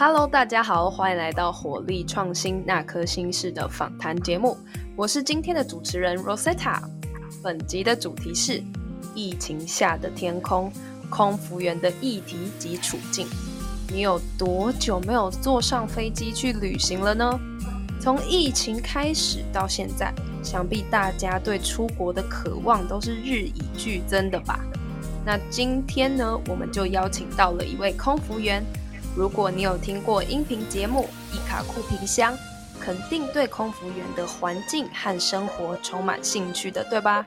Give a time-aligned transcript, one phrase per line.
[0.00, 4.56] Hello，大家好，欢迎来到火力创新那颗心事的访谈节目，
[4.94, 6.80] 我是今天的主持人 Rosetta。
[7.42, 8.62] 本集的主题是
[9.12, 10.70] 疫情下的天空，
[11.10, 13.26] 空服员的议题及处境。
[13.88, 17.36] 你有多久没有坐上飞机去旅行了呢？
[18.00, 24.60] 从疫情开始到现在，想必大家对出国的渴望都是日益剧增的吧？
[25.26, 28.64] 那今天呢，我们就邀请到了一位空服员。
[29.18, 31.00] 如果你有听过音频节目
[31.34, 32.32] 《伊卡库皮箱》，
[32.80, 37.26] 肯定对空服员的环境和生活充满兴趣的，对吧？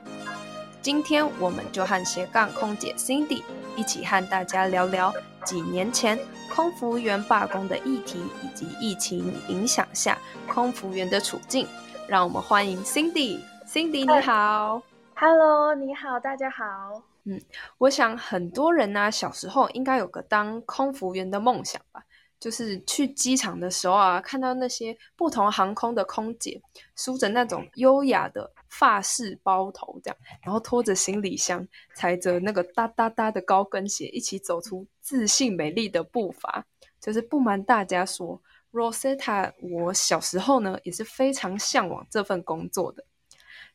[0.80, 3.42] 今天我们就和斜杠空姐 Cindy
[3.76, 5.12] 一起和大家聊聊
[5.44, 6.18] 几年前
[6.54, 10.16] 空服员罢工的议题，以及疫情影响下
[10.48, 11.68] 空服员的处境。
[12.08, 13.38] 让我们欢迎 Cindy。
[13.68, 14.80] Cindy 你好
[15.14, 17.02] ，Hello，你好，大家好。
[17.24, 17.40] 嗯，
[17.78, 22.04] 我想很多人呢，小时候应该有个当空服员的梦想吧。
[22.40, 26.60] 就是去机场的时候啊，看到那些不同航空的空姐
[26.96, 36.66] 梳着那种优雅的发式包头，这样，然后拖着行李箱，踩着那个哒哒哒的高跟鞋，一起走出自信美丽的步伐。
[37.00, 43.04] 就是不瞒大家说，Rosetta，我小时候呢也是非常向往这份工作的。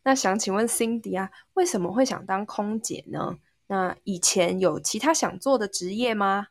[0.04, 3.38] 那想请问 Cindy 啊，为什么会想当空姐呢？
[3.68, 6.48] 那以前有其他想做的职业吗？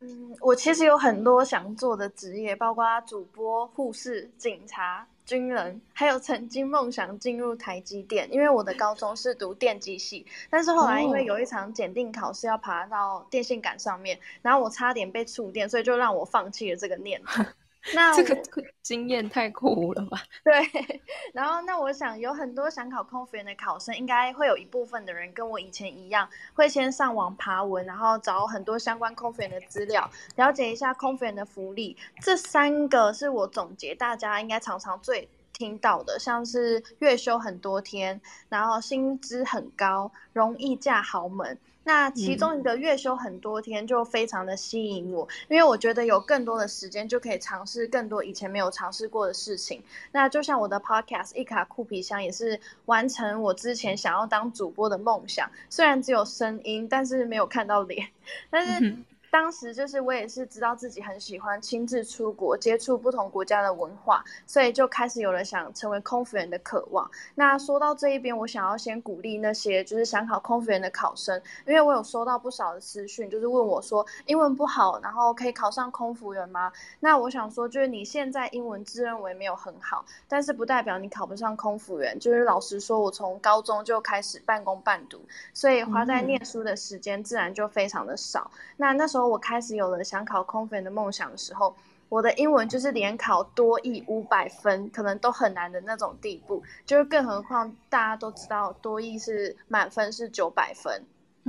[0.00, 17.44] 嗯，我其实有很多想做的职业，包括主播、护士、警察、军人，还有曾经梦想进入台积电，因为我的高中是读电机系，但是后来因为有一场检定考试要爬到电线杆上面，然后我差点被触电，所以就让我放弃了这个念头。
[17.94, 18.36] 那这个
[18.82, 20.20] 经验太酷了吧？
[20.44, 21.00] 对，
[21.32, 31.96] 然后那我想有很多想考空服员的考生，应该会有一部分的人跟我以前一样，会先上网爬文，然后找很多相关空服员的资料，了解一下空服员的福利。
[32.20, 35.26] 这三个是我总结大家应该常常最
[35.60, 41.58] 听到的，像是月休很多天，然后薪资很高，容易嫁豪门。
[41.84, 49.82] 那其中一个月休很多天就非常的吸引我，因为我觉得有更多的时间就可以尝试更多以前没有尝试过的事情。
[50.12, 58.08] 那就像我的 podcast 一卡酷皮箱也是完成我之前想要当主播的梦想，虽然只有声音，但是没有看到脸，
[58.48, 58.96] 但是。
[59.30, 67.08] 当时就是我也是知道自己很喜欢亲自出国接触不同国家的文化，所以就开始有了想成为空服员的渴望。
[67.36, 76.72] 那说到这一边，我想要先鼓励那些就是想考空服员的考生，因为我有收到不少的私讯，就是问我说英文不好，然后可以考上空服员吗？
[76.98, 82.18] 那我想说，就是你现在英文自认为没有很好，但是不代表你考不上空服员。
[82.18, 85.20] 就是老实说，我从高中就开始半工半读，
[85.54, 88.50] 所以花在念书的时间自然就非常的少。
[88.76, 89.19] 那那时候。
[89.26, 91.74] 我开始有了想考空服员的梦想的时候，
[92.08, 101.02] 我的英文就是连考多译五百分可能都很难的那种地步，就是更何况大家都知道多译是满分是九百分。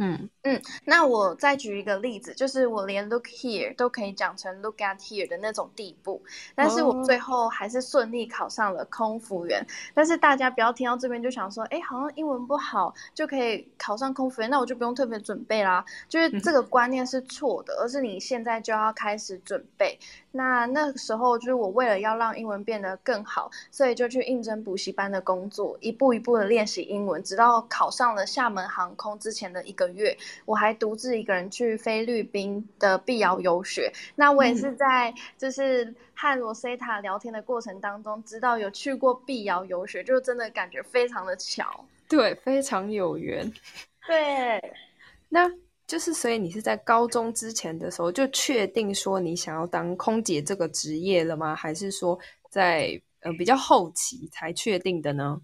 [0.04, 6.20] 嗯嗯，那我再举一个例子，就是我连 look here 都可以讲成 look at here 的那种地步，
[6.56, 9.64] 但是我最后还是顺利考上了空服员。
[9.94, 15.86] 但是大家不要听到这边就想说，哎，好像英文不好就可以考上空服员，那我就不用特别准备啦。
[16.10, 20.00] 就是这个观念是错的，而是你现在就要开始准备。
[20.32, 29.91] 那那个时候就是我为了要让英文变得更好，所以就去应征补习班的工作，一步一步的练习英文，直到考上了厦门航空之前的一个。
[29.92, 33.92] 个月，我还独自一个人去菲律宾的碧瑶游学。
[34.16, 43.52] 那我也是在就是和罗塞塔聊天的过程当中，知道有去过碧瑶游学，就真的感觉非常的巧，对，非常有缘。
[44.08, 44.74] 对，
[45.30, 45.52] 那
[45.86, 51.56] 就是所以你是在高中之前的时候就确定说你想要当空姐这个职业了吗？
[51.56, 52.18] 还是说
[52.50, 55.42] 在呃比较后期才确定的呢？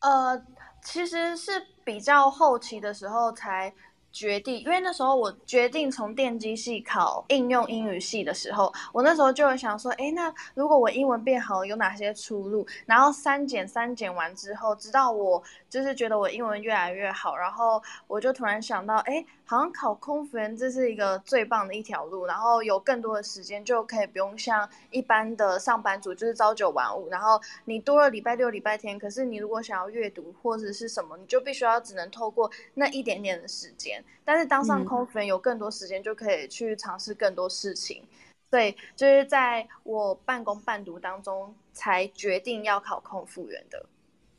[0.00, 0.42] 呃。
[0.82, 3.72] 其实是比较后期的时候才
[4.12, 12.66] 决定，因为那时候我决定从电机系考应用英语系的时候，我那时候就有想说，哎，那如果我英文变好，有哪些出路？
[12.86, 19.24] 然后三减三减完之后，直到我就是觉得我英文越来越好，然后我就突然想到，哎。
[19.50, 34.00] 好像考空服员这是一个最棒的一条路，然后有更多的时间就可以不用像一般的上班族，就是朝九晚五，然后你多了礼拜六、礼拜天，可是你如果想要阅读或者是什么，你就必须要只能透过那一点点的时间。
[34.24, 38.04] 但是当上空服员有更多时间，就可以去尝试更多事情。
[38.50, 43.84] 对，就是在我半工半读当中才决定要考空服员的。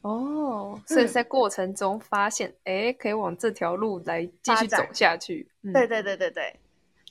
[0.01, 5.47] 哦，所以在过程中发现，哎，可以往这条路来继续走下去。
[5.61, 6.55] 嗯对对对对对。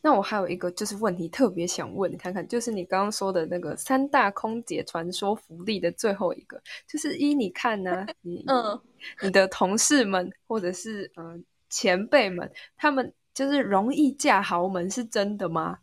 [0.03, 6.59] 那我还有一个就是问题特别想问，你看看就是你刚刚说的那个三大空姐传说福利的最后一个，
[6.89, 8.81] 就是依你看呢， 你嗯，
[9.23, 15.79] 你的同事们或者是嗯前辈们，他们就是容易嫁豪门，是真的吗？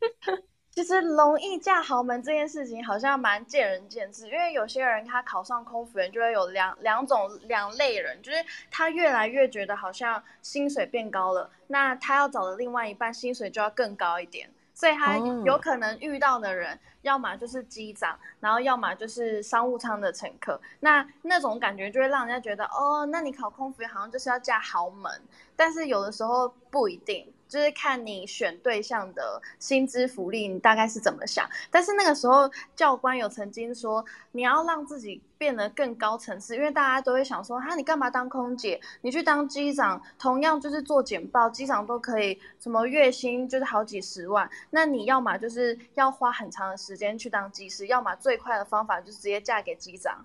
[0.74, 8.38] 其实容易嫁豪门这件事情好像蛮见仁见智，因为有些人他考上空服员就会有两两种两类人，就是
[8.70, 25.20] 他越来越觉得好像薪水变高了，那他要找的另外一半薪水就要更高一点，所以他有可能遇到的人，要么就是机长，然后要么就是商务舱的乘客，那那种感觉就会让人家觉得，哦，那你考空服员好像就是要嫁豪门，
[25.54, 27.30] 但是有的时候不一定。
[27.52, 31.46] 就是看你选对象的薪资福利，你大概是怎么想？
[31.70, 38.80] 但是那个时候教官有曾经说，你要让自己变得更高层次，因为大家都会想说，哈，你干嘛当空姐？
[39.02, 44.48] 你去当机长，同样就是做简报，机长都可以什么月薪就是好几十万。
[44.70, 50.24] 那你要么就是要花很长的时间去当机师，要么最快的方法就是直接嫁给机长，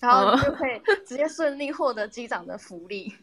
[0.00, 3.14] 然后你就可以直接顺利获得机长的福利。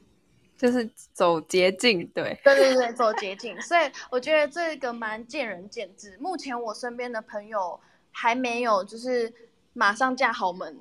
[0.62, 3.60] 就是走捷径，对，对对对，走捷径。
[3.60, 3.82] 所以
[4.12, 6.16] 我觉得这个蛮见仁见智。
[6.20, 7.80] 目前我身边的朋友
[8.12, 9.34] 还没有，就是
[9.74, 10.78] 马上嫁豪门。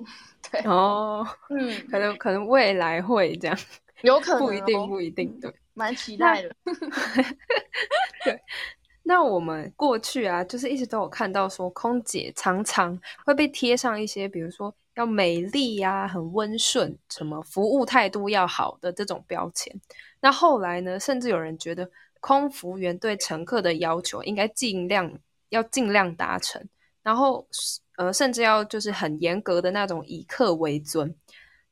[0.51, 3.57] 对哦，嗯，可能可能未来会这样，
[4.03, 6.55] 有可 能不一定不一定，对，蛮期待的。
[8.23, 8.39] 对，
[9.01, 14.71] 那我们过去啊，就是一直都有看到说，空姐常常会被贴上一些，比如说。
[14.95, 19.73] 要美丽呀，很温顺，什么服务态度要好的这种标签。
[20.19, 21.89] 那后来呢，甚至有人觉得
[22.19, 25.17] 空服员对乘客的要求应该尽量
[25.49, 26.67] 要尽量达成，
[27.01, 27.47] 然后
[27.97, 31.15] 呃，甚至要就是很严格的那种以客为尊。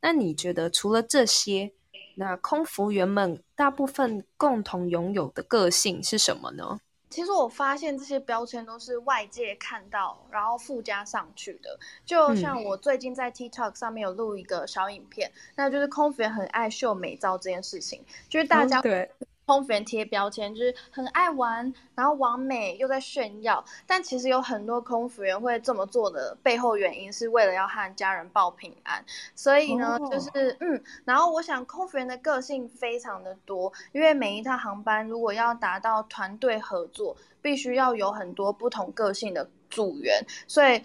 [0.02, 1.74] 那你觉得除了这些，
[2.16, 6.80] 那空服员们大部分共同拥有的个性是什么呢？
[7.10, 11.80] 其实我发现这些标签都是外界看到，然后附加上去的。
[12.06, 19.10] 就像我最近在 TikTok 上面有录一个小影片，那就是空服员很爱秀美照这件事情，就是大家对。
[19.50, 29.04] 空服员贴标签就是很爱玩，然后完美又在炫耀，但其实有很多空服员会这么做的背后原因是为了要和家人报平安，
[29.34, 40.80] 所以呢，就是嗯，然后我想空服员的个性非常的多，因为每一趟航班如果要达到团队合作，必须要有很多不同个性的组员，所以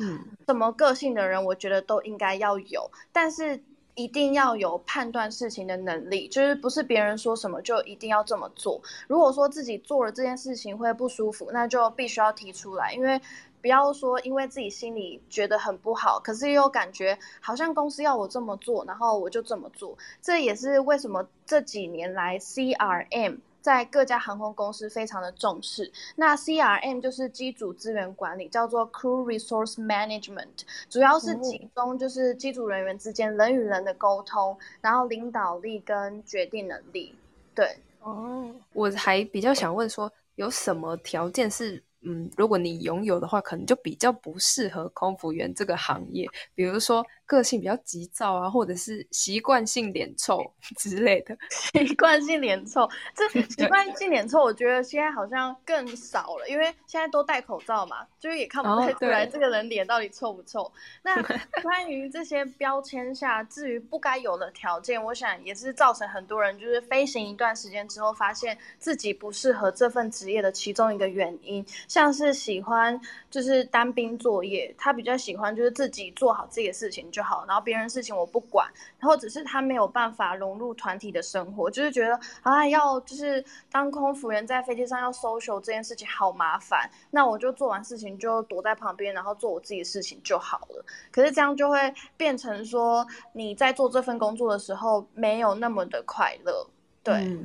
[0.46, 3.62] 什么个性的人，我觉得都应该要有，但是。
[3.94, 8.80] 一定要有判断事情的能力，就是不是别人说什么就一定要这么做。
[9.06, 13.20] 如果说自己做了这件事情会不舒服，那就必须要提出来，因为
[13.62, 19.96] 不要说因为自己心里觉得很不好，可是又感觉好像公司要我这么做，然后我就这么做。
[20.20, 23.38] 这也是为什么这几年来 CRM。
[23.64, 25.90] 在各家航空公司非常的重视。
[26.16, 37.14] 那 CRM 就是机组资源管理，叫做 Crew Resource Management，主要是集中就是机组人员之间人与人的沟通，然后领导力跟决定能力。
[37.54, 41.82] 对，哦，我还比较想问说，有什么条件是？
[42.06, 46.28] 嗯，如果你拥有的话，可能就比较不适合空服员这个行业。
[46.54, 50.44] 比如说，个性比较急躁啊，或者是习惯性脸臭
[50.76, 51.36] 之类的。
[51.50, 60.70] 习惯性脸臭，这 习惯性脸臭，我觉得现在好像更少了，因为现在都戴口罩嘛，就是也看不太出来这个人脸到底臭不臭。
[61.02, 61.22] 那
[61.62, 71.64] 关于这些标签下，至于不该有的条件，我想也是造成很多人就是飞行一段时间之后，发现自己不适合这份职业的其中一个原因。
[71.88, 78.68] 像是喜欢就是单兵作业，他比较喜欢就是自己做好自己的事情就好，然后别人事情我不管，
[78.98, 90.84] 然后只是他没有办法融入团体的生活，就是觉得啊要就是当空服员在飞机上要 social 这件事情好麻烦，那我就做完事情就躲在旁边，然后做我自己的事情就好了。
[91.12, 96.66] 可是这样就会变成说你在做这份工作的时候没有那么的快乐，
[97.04, 97.38] 对。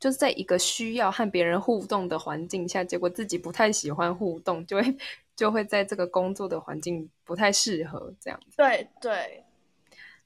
[0.00, 4.96] 就是在一个需要和别人互动的环境下，结果自己不太喜欢互动，就会
[5.36, 8.56] 就会在这个工作的环境不太适合这样子。
[8.56, 9.44] 对对。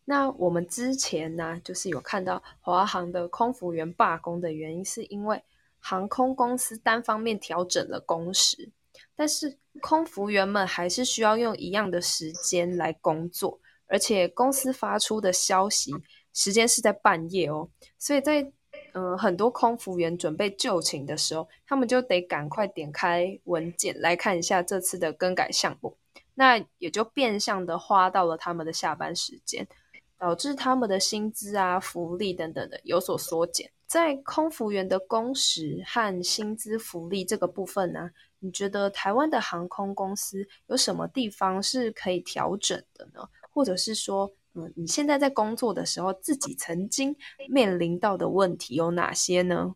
[0.05, 5.43] 那我们之前呢，就是有看到华航的空服员罢工的原因，是因为
[5.79, 8.71] 航空公司单方面调整了工时，
[9.15, 15.95] 但是空服员们还是需要用一样的时间来工作，而且公司发出的消息
[16.33, 18.53] 时间是在半夜哦，所以在。
[18.93, 25.97] 嗯，很多空服员准备就寝的时候，他们就得赶快点开文件来看一下这次的更改项目，
[26.35, 29.67] 那也就变相的花到了他们的下班时间，
[30.19, 33.71] 导致他们的薪资啊、福利等等的有所缩减。
[33.87, 43.29] 在空服员的工时和薪资福利这个部分呢，你觉得台湾的航空公司有什么地方是可以调整的呢？
[43.51, 44.31] 或者是说，
[44.75, 47.15] 你现在在工作的时候，自己曾经
[47.49, 49.75] 面临到的问题有哪些呢？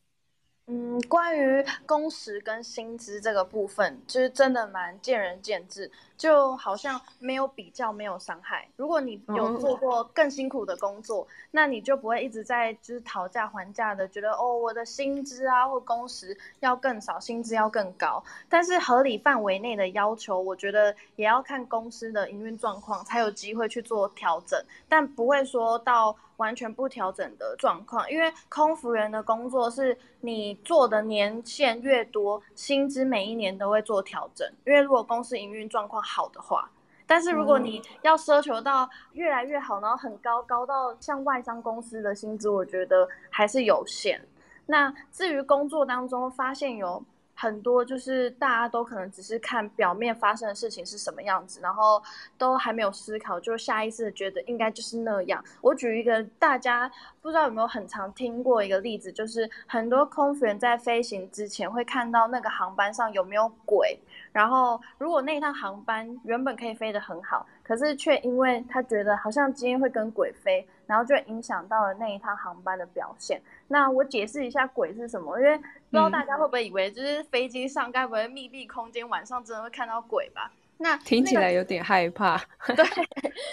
[0.67, 5.91] 嗯，关于工时跟薪资这个部分，就是真的蛮见仁见智，
[6.23, 8.69] 就好像没有比较，没有伤害。
[8.77, 18.23] 如果你有做过更辛苦的工作，那你就不会一直在就是讨价还价的，觉得哦，我的薪资啊或工时要更少，薪资要更高。
[18.49, 26.17] 但是合理范围内的要求，我觉得也要看公司的营运状况，才有机会去做调整，但不会说到。
[26.39, 34.51] 完全不调整的状况，因为空服员的工作是你做的年限越多，薪资每一年都会做调整。
[34.67, 36.71] 因为如果公司营运状况好的话，
[37.07, 44.21] 但是如果你要奢求到越来越好，然后很高高到像外商公司的薪资，我觉得还是有限。
[44.67, 47.03] 那至于工作当中发现有。
[47.35, 52.03] 很多就是大家都可能只是看表面发生的事情是什么样子，然后
[52.39, 55.43] 都还没有思考，就下意识觉得应该就是那样。
[55.61, 63.99] 我举一个大家不知道有没有很常听过一个例子，就是很多空服员在飞行之前会看到那个航班上有没有鬼，
[64.33, 73.41] 然后如果那一趟航班原本可以飞得很好，可是却因为他觉得好像今天会跟鬼飞，然后就影响到了那一趟航班的表现。
[73.69, 75.59] 那我解释一下鬼是什么，因为。
[75.93, 80.51] 不知道大家会不会以为，就是飞机上该不会密闭空间，晚上真的会看到鬼吧？
[80.79, 82.39] 那听起来有点害怕。
[82.75, 82.83] 对，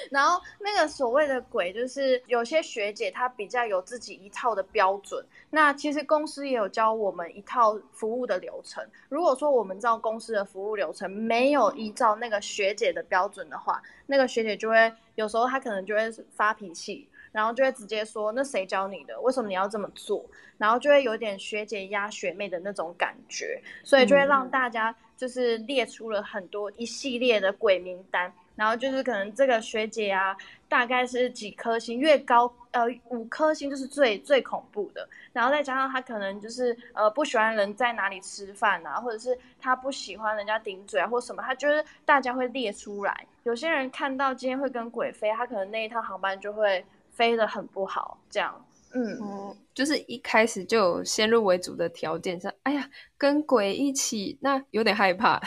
[0.10, 5.22] 然后那个所谓的鬼，就是有些学姐她比较有自己一套的标准。
[5.50, 8.82] 那其实公司也有教我们一套服务的流程。
[9.10, 17.10] 如果说我们照公司的服务流程没有依照那个学姐的标准的话，那个学姐就会有时候她可能就会发脾气。
[17.40, 19.18] 然后就会直接说：“那谁教你的？
[19.22, 20.26] 为什么你要这么做？”
[20.60, 28.30] 然后就会有点学姐压学妹的那种感觉，所以就会让大家就是列出了很多一系列的鬼名单。
[28.58, 30.36] 然后就是可能这个学姐啊，
[30.68, 35.08] 大概是几颗星，越高呃五颗星就是最最恐怖的。
[35.32, 39.30] 然后再加上她可能就是呃不喜欢人在哪里吃饭啊，或者是
[39.62, 43.26] 她不喜欢人家顶嘴啊或什么，她就是大家会列出来。
[43.44, 46.84] 有些人看到今天会跟鬼飞，他可能那一趟航班就会。
[47.20, 55.38] 飞得很不好，这样，嗯，就是一开始就有先入为主的条件，是，哎呀，跟鬼一起，那有点害怕，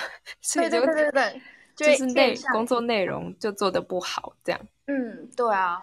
[0.43, 1.43] 所以就对对对，
[1.75, 5.83] 就 是内工作内容就做的不好，这样，嗯，对啊，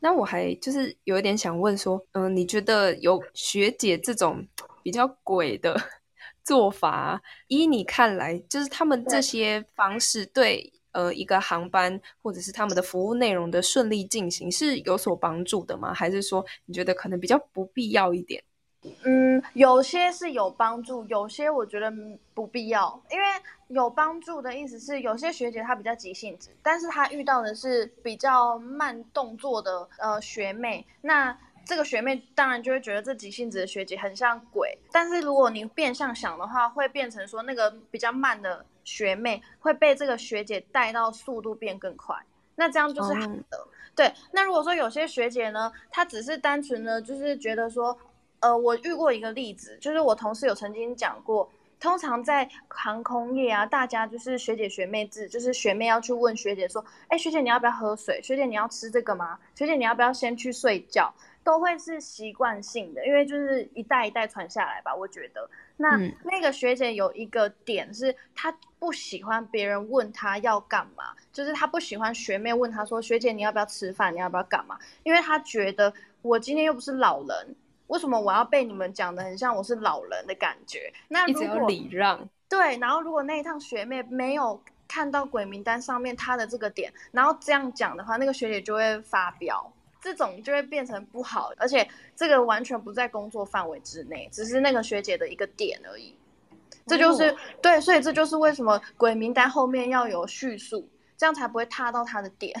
[0.00, 4.46] 那我还就是有一点想问说，嗯，你觉得有学姐这种
[4.82, 5.74] 比较鬼的
[6.44, 10.70] 做法，依你看来，就是他们这些方式对？
[10.94, 15.92] 呃，一个航班或者是他们的服务内容的顺利进行是有所帮助的吗？
[15.92, 18.42] 还是说你觉得可能比较不必要一点？
[19.02, 21.92] 嗯，有些是有帮助，有些我觉得
[22.32, 23.02] 不必要。
[23.10, 23.24] 因为
[23.68, 31.36] 有帮助的意思是，有些学姐她比较急性子，但是她遇到的是比较慢动作的呃学妹，那
[31.66, 34.78] 这个学妹当然就会觉得这急性子的学姐很像鬼。
[34.92, 38.64] 但是如果你变相想的话，会变成说那个比较慢的。
[38.84, 42.16] 学妹会被这个学姐带到速度变更快，
[42.54, 43.66] 那这样就是好的。
[43.96, 47.96] 对，那如果说有些学姐呢，她只是单纯的，就是觉得说，
[48.40, 51.48] 呃，我遇过一个例子，就是我同事有曾经讲过，
[51.78, 58.20] 通常在航空业啊，大家就是学姐学妹制，就是学妹要去问学姐说，哎，学姐你要不要喝水？
[58.20, 59.38] 学姐你要吃这个吗？
[59.54, 61.14] 学姐你要不要先去睡觉？
[61.44, 64.92] 都会是习惯性的，因为就是一代一代传下来吧。
[64.92, 74.12] 我觉得，那那个学姐有一个点是，她不喜欢别人问她要干嘛，就是她不喜欢学妹问她说：“学姐，你要不要吃饭？
[74.12, 77.54] 你要不要干嘛？”因为她觉得我今天又不是老人，
[77.88, 80.90] 为什么我要被你们讲的很像我是老人的感觉？
[81.08, 84.58] 那如果礼让，对，然后如果那一趟学妹没有
[84.88, 89.70] 看到鬼名单上面她的这个点，然后这样讲的话，那个学姐就会发飙。
[90.04, 96.14] 这种就会变成不好，而且这个完全不在工作范围之内，只是那个学姐的一个点而已。
[96.86, 102.52] 这就是对，所以这就是为什么鬼名单后面要有叙述，这样才不会踏到他的点。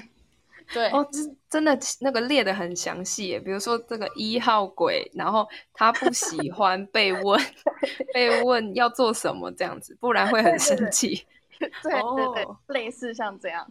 [0.72, 7.38] 对哦，真真的那个列的很详细，比如说这个一号鬼，然后他不喜欢被问
[8.14, 11.26] 被问要做什么这样子，不然会很生气。
[11.58, 13.70] 对对对，类似像这样。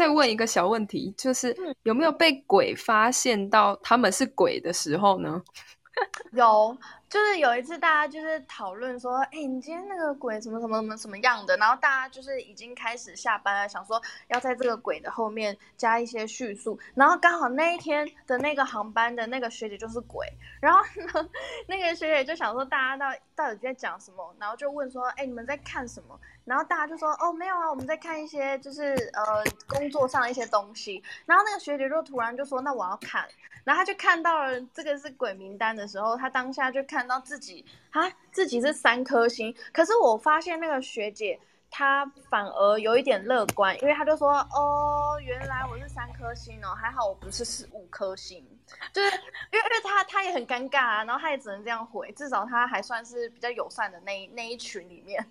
[0.00, 5.42] 再问一个小问题，就是有没有被鬼发现到他们是鬼的时候呢？
[6.32, 6.74] 有，
[7.10, 11.56] 就是有一次大家就是讨论说，哎，你今天那个鬼什么什么什么什么样的？
[11.56, 16.78] 然后大家就是已经开始下班了，想说要在这个鬼的后面加一些叙述。
[16.94, 20.24] 然后刚好那一天的那个航班的那个学姐就是鬼，
[20.60, 20.80] 然后
[21.12, 21.28] 呢，
[21.66, 24.32] 那个学姐就想说大家到到底在讲什么？
[24.38, 26.16] 然后就问说，哎，你们在看什么？
[26.44, 31.02] 然后大家就说，哦，没有啊，我们在看一些就是呃工作上的一些东西。
[31.26, 33.26] 然后那个学姐就突然就说，那我要看。
[33.62, 39.54] 然后他就看到了这个是鬼名单的时候，他当下就看到自己啊，自己是三颗星。
[39.72, 41.38] 可是我发现那个学姐
[41.70, 48.44] 她反而有一点乐观，因为她就说：“哦，原来我是三颗星哦，还好我不是是五颗星。”
[48.92, 55.24] 就是因为因为他他也很尴尬啊，然后他也只能这样回，至少他还算是比较友善的那那一群里面，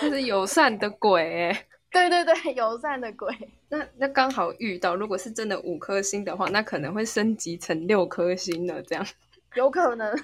[0.00, 1.54] 就是友善的鬼。
[1.92, 3.36] 对对对，友善的鬼。
[3.68, 8.80] 那那刚好遇到，如果是真的五颗星的话，那可能会升级成六颗星了。
[8.82, 9.04] 这样
[9.54, 10.14] 有可能。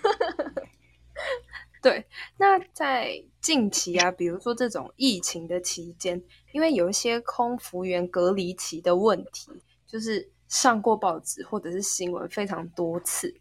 [1.83, 2.04] 对，
[2.37, 6.21] 那在近期啊，比如说这种疫情的期间，
[6.52, 9.50] 因为有一些空服员隔离期的问题，
[9.87, 13.33] 就是上过报纸或者是新闻非常多次。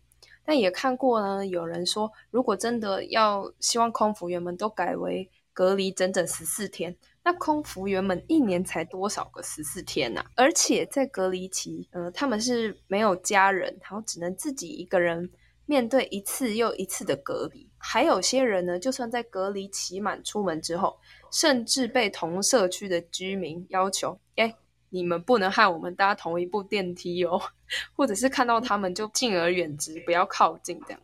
[0.44, 6.96] 但也看过呢，有人说，如果真的要希望空服员们都改为隔离整整十四天。
[7.24, 10.24] 那空服员们一年才多少个十四天呐？
[10.36, 15.32] 而且在隔离期，呃，他们是没有家人，然后只能自己一个人
[15.66, 17.70] 面对一次又一次的隔离。
[17.78, 20.98] 还有些人呢，就算在隔离期满出门之后，
[21.32, 24.56] 甚至被同社区的居民要求：“哎，
[24.90, 27.40] 你们不能和我们搭同一部电梯哦，
[27.96, 31.00] 或者是看到他们就敬而远之，不要靠近。”这样。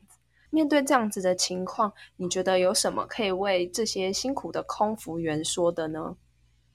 [0.49, 6.15] 面对这样子的情况，你觉得有什么可以为这些辛苦的空服员说的呢？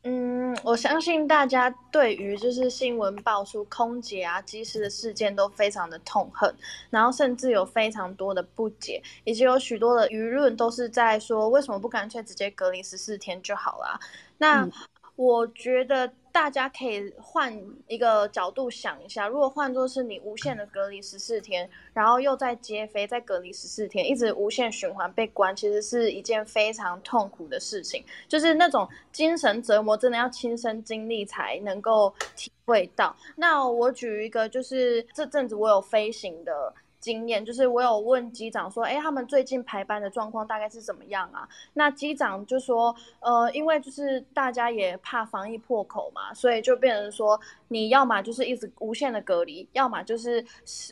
[0.08, 6.54] 嗯，我相信大家对于就是新闻爆出空姐啊、机师的事件都非常的痛恨，
[6.90, 13.98] 然后甚至有非常多的不解，以及有许多的舆论都是在说，为什么不干脆直接隔离十四天就好了？
[14.38, 14.68] 那
[15.16, 16.12] 我觉得。
[16.37, 17.50] 大家可以换
[17.88, 33.16] 一个角度想一下，如果换作是你无限的隔离十四天，然后又在接飞再隔离十四天，一直无限循环被关，其实是一件非常痛苦的事情，就是那种精神折磨，真的要亲身经历才能够体会到。
[33.37, 36.75] 那我举一个，就是这阵子我有飞行的。
[36.98, 41.48] 经验就是我有问机长说，哎，他们最近排班的状况大概是怎么样啊？
[41.74, 50.44] 那机长就说，呃，因为就是大家也怕防疫破口嘛，所以就变成说，你要么就是一直无限的隔离，要么就是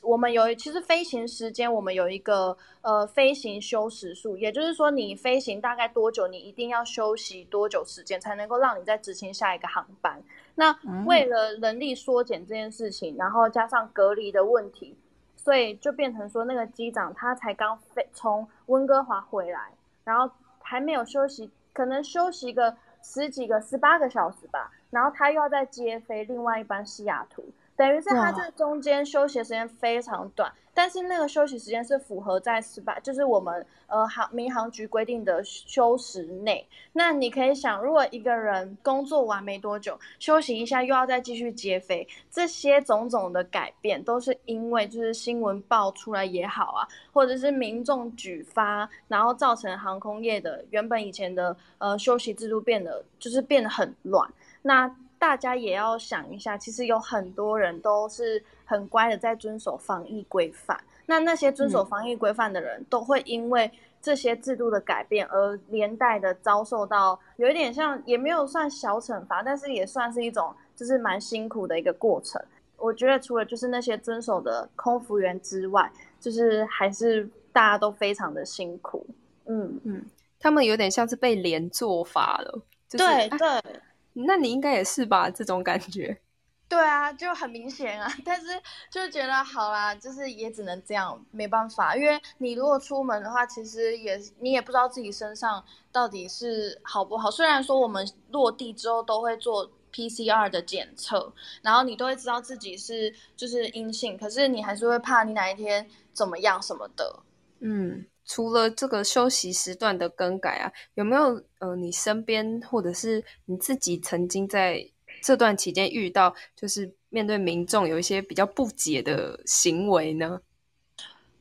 [0.02, 10.22] 我们有其实飞行时间我们有一个呃飞行休时数，也就是说你飞行大概多久，你一定要休息多久时间才能够让你再执行下一个航班。
[10.54, 14.96] 那为了人力缩减这件事情，然后加上隔离的问题。
[15.44, 19.70] 所以就变成说，那个机长他才刚飞从温哥华回来，
[20.02, 27.44] 然后还没有休息，可能休息个十几个、十八个小时吧，然后他又要再接飞另外一班西雅图。
[27.76, 36.66] 等于是他这中间休息的时间非常短，但是那个休息时间是符合在十八，就是我们呃航民航局规定的休时内。
[36.92, 54.30] 那你可以想，如果一个人工作完没多久，休息一下又要再继续接飞，这些种种的改变都是因为就是新闻爆出来也好啊，或者是民众举发，然后造成航空业的原本以前的呃休息制度变得就是变得很乱。
[54.62, 54.88] 那
[55.24, 60.78] 大家也要想一下，其实有很多人都是很乖的，在遵守防疫规范。
[61.06, 63.70] 那那些遵守防疫规范的人，都会因为
[64.02, 72.38] 这些制度的改变而连带的遭受到有一点像，也没有算小惩罚，但是也算是一种，就是蛮辛苦的一个过程。
[72.76, 79.06] 我觉得除了就是那些遵守的空服员之外，就是还是大家都非常的辛苦。
[79.46, 80.04] 嗯嗯，
[80.38, 82.60] 他们有点像是被连坐法了。
[82.90, 83.80] 对对。
[84.14, 85.28] 那你应该也是吧？
[85.28, 86.18] 这种感觉，
[86.68, 88.10] 对啊，就很明显啊。
[88.24, 88.46] 但是
[88.90, 91.94] 就觉得好啦，就是也只能这样，没办法。
[91.96, 97.30] 因为你如果出门的话，其实也你也不知道自己身上到底是好不好。
[97.30, 107.20] 虽然说我们落地之后都会做 PCR 的检测，然后你都会知道自己是就是阴性，可是你还是会怕你哪一天怎么样什么的。
[107.60, 108.06] 嗯。
[108.26, 114.86] 除了这个休息时段的更改啊，有没有呃，你身边或者是你自己曾经在
[115.22, 120.40] 这段期间遇到，就是面对民众有一些比较不解的行为呢？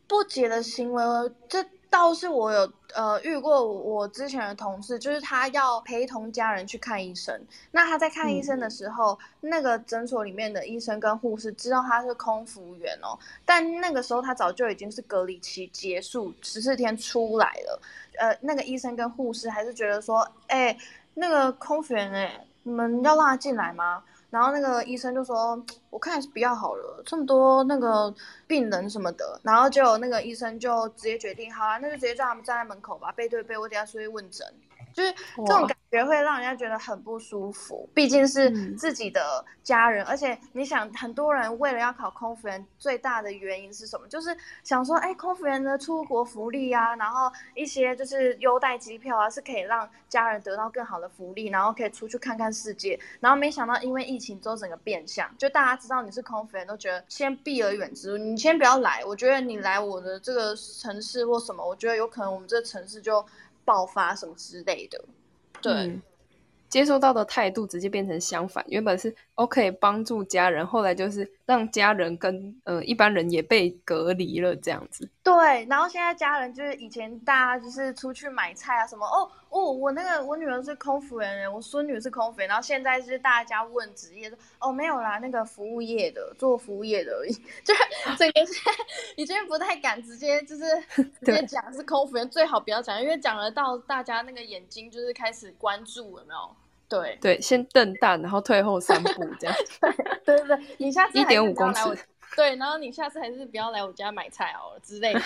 [0.07, 1.03] 不解的行为，
[1.47, 7.39] 这倒是我有呃遇过我之前的同事，就是他要陪同家人去看医生。
[7.69, 13.13] 那他在看医生的时候，那个诊所里面的医生跟护士知道他是空服员哦，
[13.45, 17.79] 但那个时候他早就已经是隔离期结束十四天出来了。
[18.17, 20.75] 呃，那个医生跟护士还是觉得说，哎，
[21.13, 24.03] 那个空服员哎，你们要让他进来吗？
[24.33, 28.11] 然后那个医生就说：“我看还是比较好了，这么多那个
[28.47, 34.47] 病人什么的。”然后就那个医生就直接决定：“好啊，那就直接叫他们站在门口吧，背对背，我等下出去问诊。”
[34.93, 44.07] 就是这种感觉会让人家觉得很不舒服，毕竟是自己的家人，而且你想，很多人为了要考空服员，最大的原因是什么？
[44.07, 52.99] 就是想说，哎，空服员的出国福利啊，然后一些就是优待机票啊，是可以让家人得到更好的福利，然后可以出去看看世界。
[53.19, 59.03] 然后没想到，因为疫情之后整个变相，就大家知道你是空服员，都觉得先避而远之，你先不要来。
[59.05, 63.25] 我觉得你来我的这个城市或什么，我觉得有可能我们这个城市就。
[63.65, 65.03] 爆发什么之类的，
[65.61, 65.99] 对，
[66.69, 71.31] 接收到的态度直接变成相反，原本是 OK 帮助家人，后来就是。
[71.45, 75.09] 让家人跟呃一般人也被隔离了，这样子。
[75.23, 87.31] 对，然后现在家人就是以前大家就是出去买菜啊什么哦哦，我那个我女儿是空服员，我孙女是空服员，然后现在是大家问职业说哦没有啦，那个服务业的做服务业的而已，
[87.63, 87.73] 就
[88.11, 88.53] 是这个是
[89.15, 90.65] 已经不太敢直接就是
[91.23, 96.55] 直接讲是空服员，最好不要讲，因为讲了到大家那个眼睛就是开始关注有没有？
[96.89, 99.55] 对对，先瞪大，然后退后三步，这样。
[100.25, 101.97] 对对对，你下次一点五公尺。
[102.35, 105.21] 对，然后你下次还是不要来我家买菜哦之类的。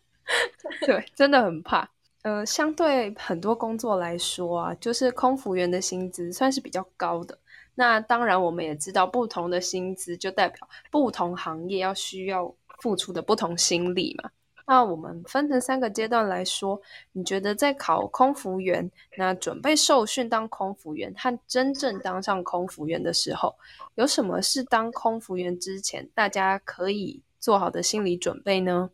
[0.86, 1.88] 对，真的很怕。
[2.22, 7.38] 呃，相对很多工作来说啊，就是空服员的薪资算是比较高的。
[7.74, 14.30] 那当然，我们也知道，不同的薪资就代表不同行业要需要付出的不同心力嘛。
[14.66, 16.80] 那我们分成三个阶段来说，
[17.12, 23.54] 你觉得在考空服员，那准备受训当空服员和真正当上空服员的时候，
[23.96, 28.90] 有什么是当空服员之前大家可以做好的心理准备呢？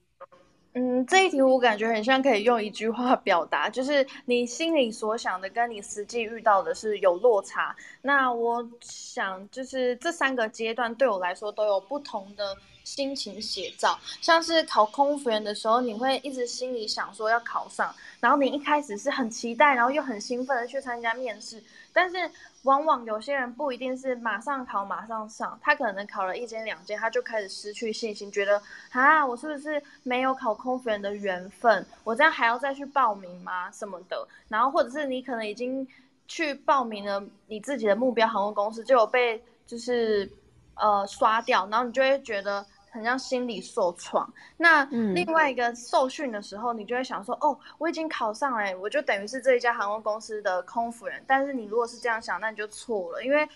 [0.73, 7.75] 嗯，这一题我感觉很像可以用一句话表达，就是你心里所想的跟你实际遇到的是有落差。
[8.03, 12.57] 那我想，就是这三个阶段对我来说都有不同的。
[12.91, 22.29] 心情写照，像是考空服员的时候，你会一直心里想说要考上，然后你一开始是很期待，然后又很兴奋的去参加面试，但是
[22.65, 31.87] 往往有些人不一定是马上考马上上，他可能考了一间两间，他就开始失去信心，觉得啊，我是不是没有考空服员的缘分？
[32.03, 33.71] 我这样还要再去报名吗？
[33.71, 34.27] 什么的？
[34.49, 35.87] 然后或者是你可能已经
[36.27, 40.29] 去报名了你自己的目标航空公司，就有被就是
[40.75, 42.67] 呃刷掉，然后你就会觉得。
[42.91, 44.31] 很像心理受创。
[44.57, 53.49] 那另外一个受训的时候，你就会想说：“哦，我已经考上了，我就等于是这一家航空公司的空服人。”但是你如果是这样想，那你就错了，因为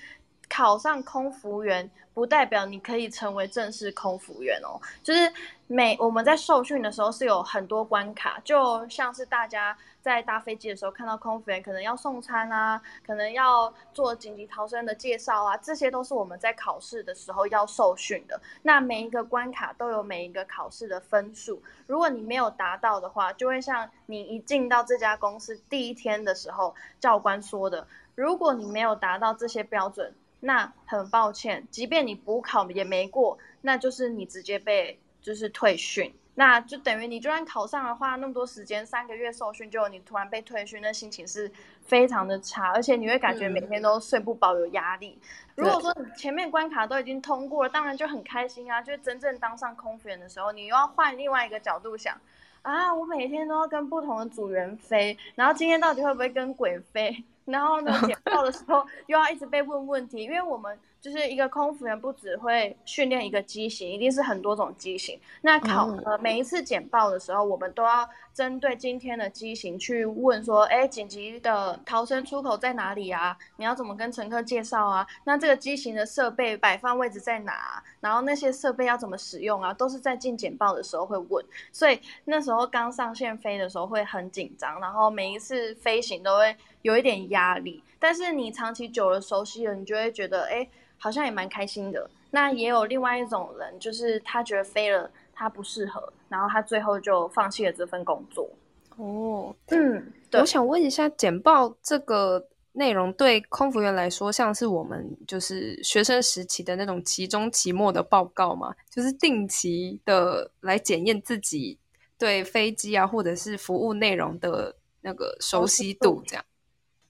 [0.49, 4.81] 考上空服员不代表你可以成为正式空服员哦。
[5.03, 5.33] 就是
[5.67, 9.77] 每我们在受训的时候是有很多关卡，就像是大家。
[10.05, 18.39] 在搭飞机的时候，看到空服员可能要送餐啊，可能要做紧急逃生的介绍啊，这些都是我们在考试的时候要受训的。
[18.61, 30.13] 那每一个关卡都有每一个考试的分数，如果你没有达到的话，就会像你一进到这家公司第一天的时候，教官说的，如果你没有达到这些标准，
[30.45, 36.15] 那很抱歉，即便你补考也没过，那就是你直接被就是退训。
[36.37, 45.17] 那就等于你就算考上的话，那么多时间三个月受训，就你突然被退训，那心情是非常的差，而且你会感觉每天都睡不饱，有压力。
[45.55, 48.83] 如果说你前面关卡都已经通过了，当然就很开心啊。
[48.83, 52.21] 就真正当上空服员的时候，你又要换另外一个角度想
[52.63, 57.25] 啊，我每天都要跟不同的组员飞，然后今天到底会不会跟鬼飞？
[57.45, 60.79] 然后呢， 简报的时候又要一直被问问题，因为我们。
[61.05, 65.21] 就是一个空服员不只会训练一个机型，一定是很多种机型。
[65.43, 73.37] 那考核每一次简报的时候，我们都要针对今天的机型去问说，哎，紧急的逃生出口在哪里啊？
[73.59, 75.07] 你要怎么跟乘客介绍啊？
[75.25, 77.85] 那这个机型的设备摆放位置在哪？
[78.01, 79.75] 然后那些设备要怎么使用啊？
[79.75, 81.45] 都是在进简报的时候会问。
[81.71, 87.85] 所以那时候刚上线飞的时候会很紧张，然后每一次飞行都会有一点压力。
[87.99, 90.67] 但是你长期久了熟悉了，你就会觉得，哎。
[91.05, 92.09] 好像也蛮开心的。
[92.31, 98.49] 那也有另外一种人，就是他觉得飞了他不适合，然后他最后就放弃了这份工作。
[98.97, 108.75] 哦，嗯，我想问一下，简报这个内容对空服员来说，像是我们就是学生时期的那种期中、期末的报告吗？
[108.89, 111.79] 就是定期的来检验自己。
[112.17, 116.45] 对飞机啊或者是服务内容的那个熟悉度这样。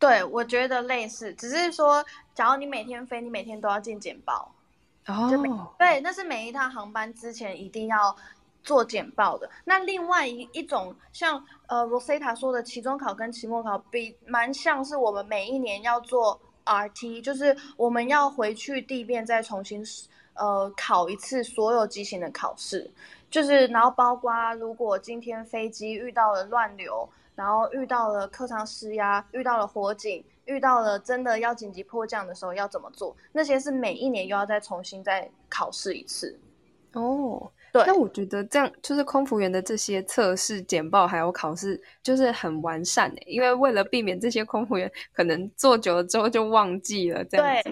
[0.06, 4.54] 对，我觉得类似，只是说，假如你每天飞，你每天都要进简报。
[5.06, 8.14] 哦，对，那是每一趟航班之前一定要
[8.62, 9.48] 做简报的。
[9.64, 19.82] 那另外一一种，像呃 Rosetta 说的期中考跟期末考，比蛮像是我们每一年要做 RT，就是我们要回去地面再重新
[20.34, 22.90] 呃考一次所有机型的考试，
[23.30, 27.08] 就是然后包括如果今天飞机遇到了乱流。
[27.34, 33.16] 然后遇到了客舱施压，遇到了火警，遇到了真的要紧急迫降的时候要怎么做？
[33.32, 36.38] 那些是每一年又要再重新再考试一次。
[36.92, 37.50] 哦。
[37.74, 43.22] 对，那我觉得这样就是空服员的这些测试、简报还有考试，就是很完善诶。
[43.26, 47.70] 因为为了避免这些空服员可能做久了之后就忘记了，这样子。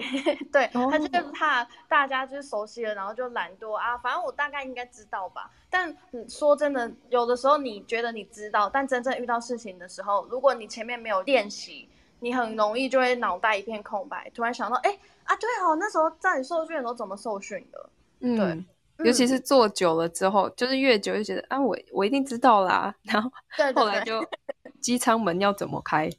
[0.51, 3.97] 对， 对他就是怕大家就是熟悉了，然后就懒惰啊。
[3.99, 5.49] 反正我大概应该知道吧。
[5.69, 5.95] 但
[6.27, 11.87] 说真的，有的时候你觉得你知道，但真正遇到事情的时候，如果你前面没有练习，
[12.19, 17.89] 你很容易就会脑袋一片空白，突然想到，哎啊，对哦，那时候在你受训的时候怎么受训的？
[18.19, 18.65] 嗯，对。
[18.99, 22.93] 尤其是做久了之后，就是越久就觉得啊，我我一定知道啦。
[23.03, 23.31] 然后
[23.75, 24.23] 后来就
[24.81, 26.09] 机舱门要怎么开？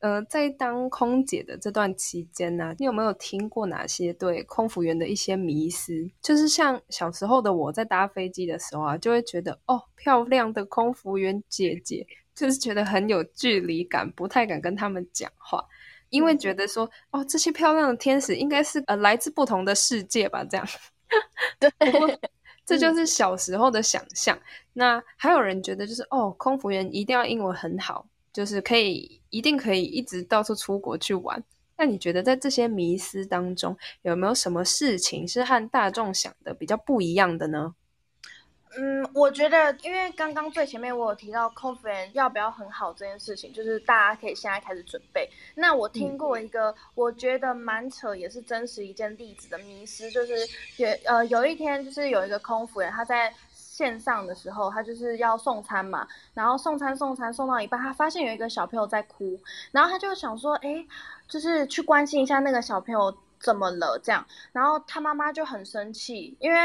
[0.00, 6.10] 呃，在当空姐的这段期间呢，你有没有听过哪些对空服员的一些迷思？
[6.20, 15.64] 就是像小时候的我在搭飞机的时候啊，就会觉得哦，漂亮的空服员姐姐，就是觉得很有距离感，不太敢跟他们讲话。
[16.14, 20.64] 因为觉得说哦，这些漂亮的天使应该是呃来自不同的世界吧，这样。
[21.58, 21.70] 对，
[22.64, 24.38] 这就是小时候的想象。
[24.74, 31.42] 那还有人觉得就是哦，空服员一定要英文很好，就是可以一定可以一直到处出国去玩。
[31.76, 37.74] 那你觉得在这些迷思当中，有没有什么事情是和大众想的比较不一样的呢？
[38.76, 45.30] 嗯，我觉得，因为刚刚最前面我有提到空服员要不要很好这件事情，就是大家可以现在开始准备。
[45.54, 50.34] 那我听过一个我觉得蛮扯，也是真实一件例子的迷失，就是
[50.76, 59.38] 有呃有一天就是有一个空服员他在线上的时候，他就是要送餐嘛，然后送餐送餐送到一半，他发现有一个小朋友在哭，
[59.70, 60.84] 然后他就想说，哎，
[61.28, 63.16] 就是去关心一下那个小朋友。
[63.44, 64.00] 怎么了？
[64.02, 66.58] 这样，然后他妈妈就很生气，因为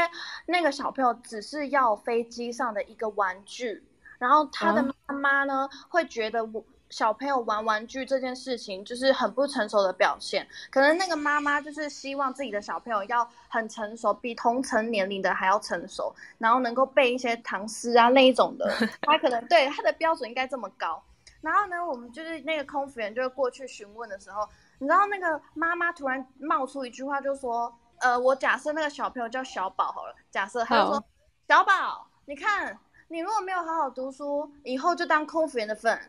[0.46, 3.84] 那个小朋友只是要飞机上的一个玩具，
[4.18, 21.02] 然后他的妈妈呢会觉得我小朋友玩玩具这件事情就是很不成熟的表现，可能那个妈妈就是希望自己的小朋友要很成熟，比同层年龄的还要成熟，然后能够背一些唐诗啊那一种的， 他可能对他的标准应该这么高。
[21.42, 24.48] 然后呢，我们就是那个空服员就会过去询问的时候。
[24.80, 31.04] 你知道那个妈妈突然冒出一句话，就说：“呃，我假设那个小朋友叫小宝好了，假设他就说，
[31.46, 32.76] 小宝，你看
[33.08, 36.00] 你如果没有好好读书，以后就当空服员的份。”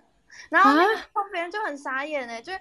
[0.49, 2.59] 然后那个空服员就很傻眼哎，就是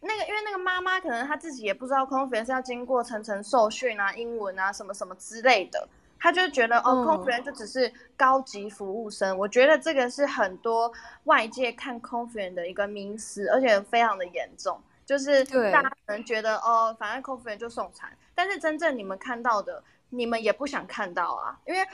[0.00, 9.38] 那个因为那个妈妈可能她自己也不知道空服员是要经过层层受训啊，英文啊什么什么之类的，他就觉得哦，空服员就只是高级服务生。
[9.38, 10.92] 我觉得这个是很多
[11.24, 14.82] 外界看空服员的一个名词，而且非常的严重。
[15.12, 21.86] 就是大家可能觉得哦，反正空服员就送餐，但是真正你们看到的，你们也不想看到啊，因为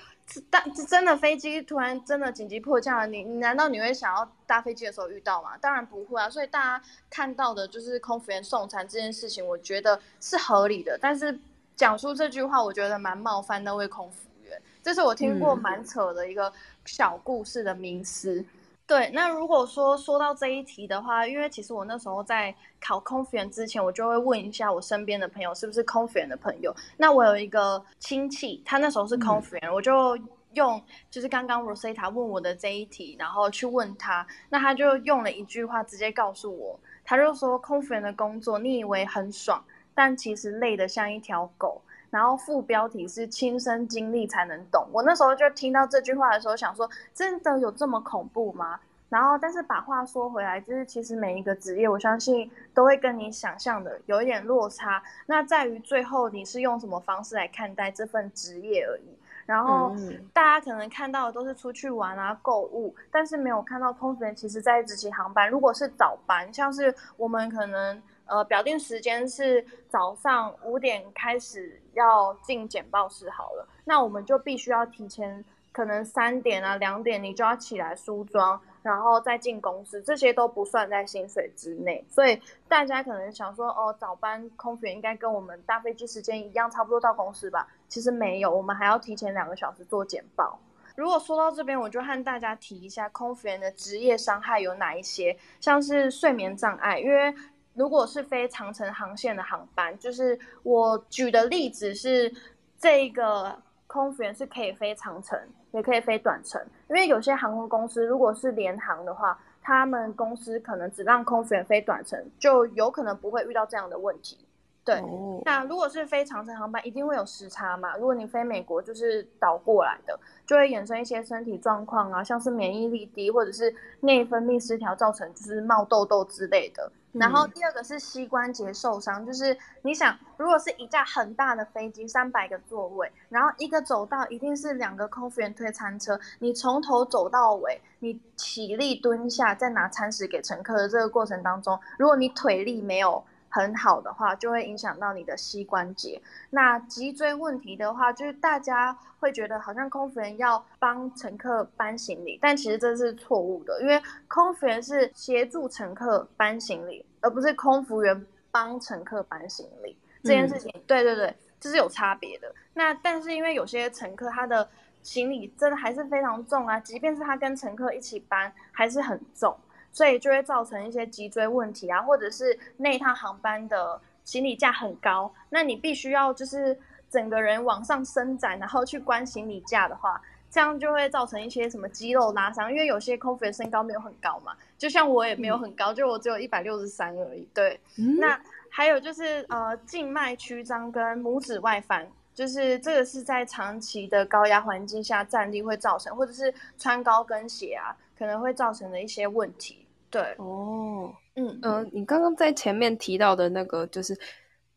[0.49, 5.59] 当真的飞机突然真的紧急迫降了，你你难道你会想要搭飞机的时候遇到吗？
[5.61, 6.31] 当然不会啊。
[6.31, 10.97] 所以大家看到的就是空服员送餐这件事情，我觉得是合理的。
[11.03, 11.37] 但是
[11.75, 16.53] 讲出这句话，我觉得蛮冒犯那位空服员，这是我听过蛮扯的一个
[16.85, 18.45] 小故事的名词。
[18.89, 26.75] 对，那如果说说到这一题的话，因为其实我那时候在考空服员之前，我就会问一下我身边的朋友是不是空服员的朋友。
[26.97, 30.19] 那我有一个亲戚，他那时候是空服员，我就
[30.55, 39.63] 用就是刚刚 Rosetta 问我的这一题，然后去问他，那他就用了一句话直接告诉我，他就说空服员的工作你以为很爽，
[39.95, 41.83] 但其实累得像一条狗。
[42.11, 44.89] 然后副标题是亲身经历才能懂。
[44.93, 48.81] 我那时候就听到这句话的时候，想说真的有这么恐怖吗？
[49.11, 55.03] 然后，但是把话说回来，就是其实每一个职业，我相信都会跟你想象的有一点落差。
[55.27, 59.17] 那在于最后你是用什么方式来看待这份职业而已。
[59.47, 59.95] 然后
[60.35, 65.49] 大家可能看到的都是出去玩啊、购物，但是没有看到空服员其实在执行航班。
[65.49, 68.03] 如果是早班，像是我们可能。
[68.29, 82.05] 呃，表定时间是早上五点开始要进简报室好了，那我们就必须要提前，可能三点啊、两点你就要起来梳妆，然后再进公司，这些都不算在薪水之内。
[82.09, 87.67] 所以大家可能想说，哦，早班空服员应该跟我们搭飞机时间一样，差不多到公司吧？
[87.89, 90.59] 其实没有，我们还要提前两个小时做简报。
[90.97, 97.33] 如果说到这边，我就和大家提一下空服员的职业伤害有哪一些，像是睡眠障碍，因为
[97.79, 102.31] 如果是飞长城航线的航班，就是我举的例子是
[102.77, 105.39] 这个空服员是可以飞长城，
[105.71, 114.39] 也可以飞短程，因为有些航空公司如果是联航的话，他们公司可能只让空服员飞短程，就有可能不会遇到这样的问题。
[114.85, 115.03] 对，
[115.45, 117.95] 那如果是飞长城航班，一定会有时差嘛。
[117.99, 126.91] 如果你飞美国，就是倒过来的，就会衍生一些身体状况啊，像是免疫力低，或者是内分泌失调，造成就是冒痘痘之类的。
[127.13, 143.25] 然后第二个是膝关节受伤，就是你想，如果是一架很大的飞机，三百个座位，然后一个走道一定是两个空服员推餐车，你从头走到尾，你起立蹲下再拿餐食给乘客的这个过程当中，如果你腿力没有。
[143.49, 146.21] 很好的话，就会影响到你的膝关节。
[146.51, 159.97] 那脊椎问题的话，就是大家会觉得好像空服员要帮乘客搬行李，但其实这是错误的，因为空服员是协助乘客搬行李，而不是空服员帮乘客搬行李。
[160.23, 162.53] 这件事情，对对对，这是有差别的。
[162.75, 164.69] 那但是因为有些乘客他的
[165.03, 169.57] 行李真的还是非常重啊，即便是他跟乘客一起搬，还是很重。
[169.99, 176.79] 所以就会造成一些脊椎问题啊，或者是那一趟航班的行李架很高，那你必须要就是
[177.11, 187.49] 整个人往上伸展，然后去关行李架的话，这样就会造成一些什么肌肉拉伤，因为有些空服员身高没有很高嘛，就像我也没有很高，就我只有一百六十三而已。
[187.53, 187.81] 对，
[188.21, 199.85] 那还有就是呃静脉曲张跟拇指外翻，就是这个是在长期的高压环境下站立会造成，或者是穿高跟鞋啊，可能会造成的一些问题。
[200.11, 204.19] 对哦，嗯嗯，你刚刚在前面提到的那个，就是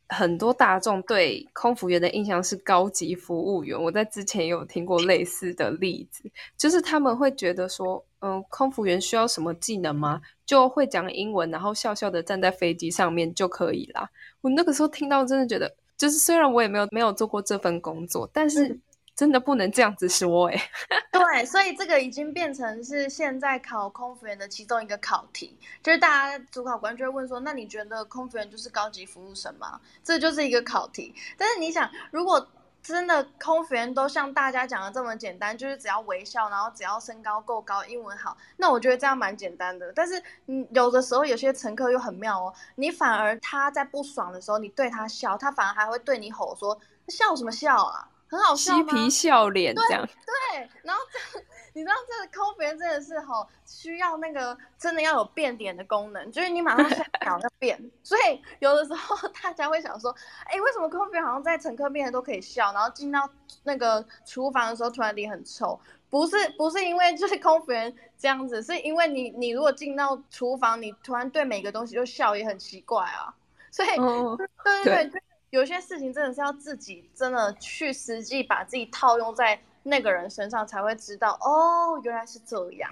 [0.10, 3.82] 很多大众对空服员的印象是高级服务员。
[3.82, 10.22] 我在之前有听过类似的例子，就是他们会觉得说，嗯，空服员需要什么技能吗？
[10.46, 14.10] 就会讲英文，然后笑笑的站在飞机上面就可以啦。
[14.42, 18.80] 我那个时候听到，真的觉得，就是虽然我也没有没有做过这份工作，但是。
[19.16, 20.56] 真的不能这样子说哎，
[21.12, 29.80] 对，所以这个已经变成是现在考空服员的其中一个考题，就是大家主考官就会问说，那你觉得空服员就是高级服务生吗？
[30.04, 31.14] 这就是一个考题。
[31.38, 32.48] 但是你想，如果
[32.82, 39.94] 真的空服员都像大家讲的这么简单，就是只要微笑，然后只要身高够高，英文好，那我觉得这样蛮简单的。
[39.94, 48.08] 但是嗯，有的时候有些乘客又很妙哦，你反而他在不爽的时候，你对他笑，他反而还会对你吼说，笑什么笑啊？
[48.32, 51.40] 很好笑嬉皮笑脸这样，对，然后这
[51.74, 60.16] 你知道这个空服员真的是好，需要那个真的要有变脸的功能，就是你马上下秒要变，所以有的时候 大家会想说，
[60.46, 63.30] 哎，为什么空服员好像在乘客面前都可以笑，然后进到
[63.64, 65.78] 那个厨房的时候突然脸很臭？
[66.10, 73.34] 不是不是因为就是空服员这样子，是因为你你如果进到厨房，你突然对每个东西就笑也很奇怪啊，
[73.72, 75.22] 所以对对对。
[75.52, 82.90] 有些事情真的是要自己真的去实际把自己套用在那个人身上，才会知道哦，原来是这样。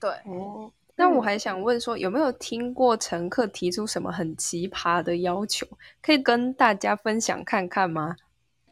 [0.00, 5.66] 对哦，那我还想问说，有没有听过乘客提出什么很奇葩的要求，
[6.02, 8.16] 可以跟大家分享看看吗？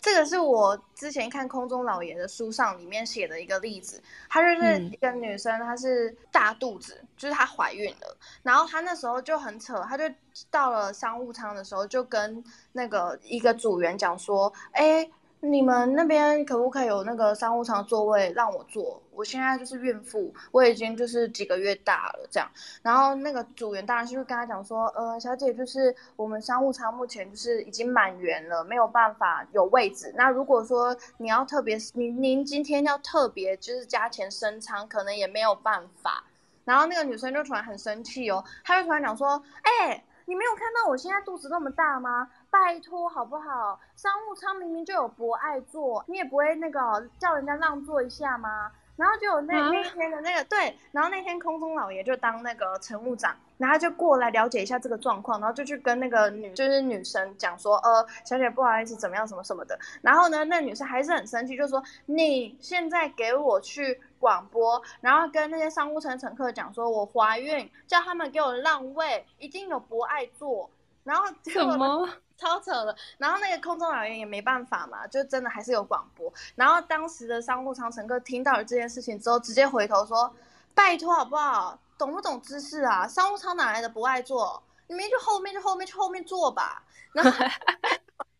[0.01, 10.05] 这个是我之前看空中老爷的书上里面写的一个例子，她就是一个女生，她是大肚子，就是她怀孕了，然后她那时候就很扯，她就
[10.51, 15.09] 到了商务舱的时候，就跟那个一个组员讲说，哎。
[15.41, 19.01] 你们那边可不可以有那个商务舱座位让我坐？
[19.13, 22.51] 我现在就是孕妇，我已经就是几个月大了这样。
[22.83, 30.13] 然后那个组员当然是会跟他讲说，呃，小姐，就是我们商务舱目前就是已经满员了，没有办法有位置。
[30.17, 36.25] 那如果说你要特别，您您今天要特别就是加钱升舱，可能也没有办法。
[36.65, 40.05] 然后那个女生就突然很生气哦，她就突然讲说，哎。
[40.29, 42.29] 你没有看到我现在肚子那么大吗？
[42.51, 43.79] 拜托好不好？
[43.97, 48.71] 商务舱明明就有博爱座，你也不会那个叫人家让座一下吗？
[48.97, 59.79] 然后就有那那天的那个对，然后那天空中老爷就当那个乘务长，然后就过来了解一下这个状况，然后就去跟那个女就是女生讲说，呃，小姐不好意思，怎么样什么什么的。
[60.03, 64.01] 然后呢，那女生还是很生气，就说你现在给我去。
[64.21, 70.69] 广播，然后跟那些商务舱乘客讲说，我怀孕，叫他们给我让位，一定有博爱座。
[71.05, 76.33] 然后什么超扯的，然后那个空中老员也没办法嘛，就真的还是有广播。
[76.55, 80.33] 然后当时的商务舱乘客听到了这件事情之后，直接回头说
[80.75, 83.07] ：“拜托好不好，懂不懂知识啊？
[83.07, 84.63] 商务舱哪来的不爱坐？
[84.87, 86.83] 你们就后面就后面去后面坐吧。”
[87.13, 87.31] 然后。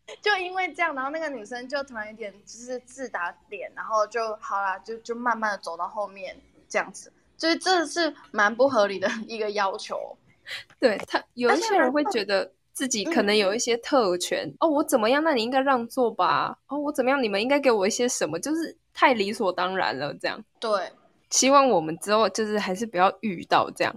[0.23, 6.35] 就因为这样，然后那个女生就突然有点就是自打脸，然后就好啦，就就慢慢的走到后面
[6.67, 10.17] 这样子，就是这是蛮不合理的一个要求。
[10.79, 16.57] 对他有一些人会觉得自己可能有一些特权哦，我怎么样，那你应该让座吧？
[16.67, 18.39] 哦，我怎么样，你们应该给我一些什么？
[18.39, 20.41] 就是太理所当然了，这样。
[20.61, 20.89] 对，
[21.29, 23.93] 希望我们之后就是还是不要遇到这样。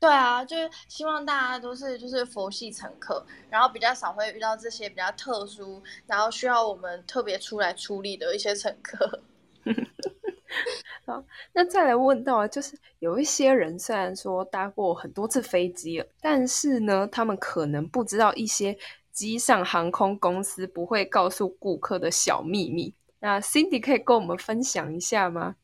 [0.00, 9.20] 对啊，就是希望大家都是就是佛系乘客，然后比较少会遇到这些比较特殊，然后需要我们特别出来处理的一些乘客。
[11.06, 18.76] 好，那再来问到啊，就是有一些人虽然说搭过很多次飞机了，但是呢，他们可能不知道一些
[19.12, 22.94] 机上航空公司不会告诉顾客的小秘密。
[23.20, 25.56] 那 Cindy 可以跟我们分享一下吗？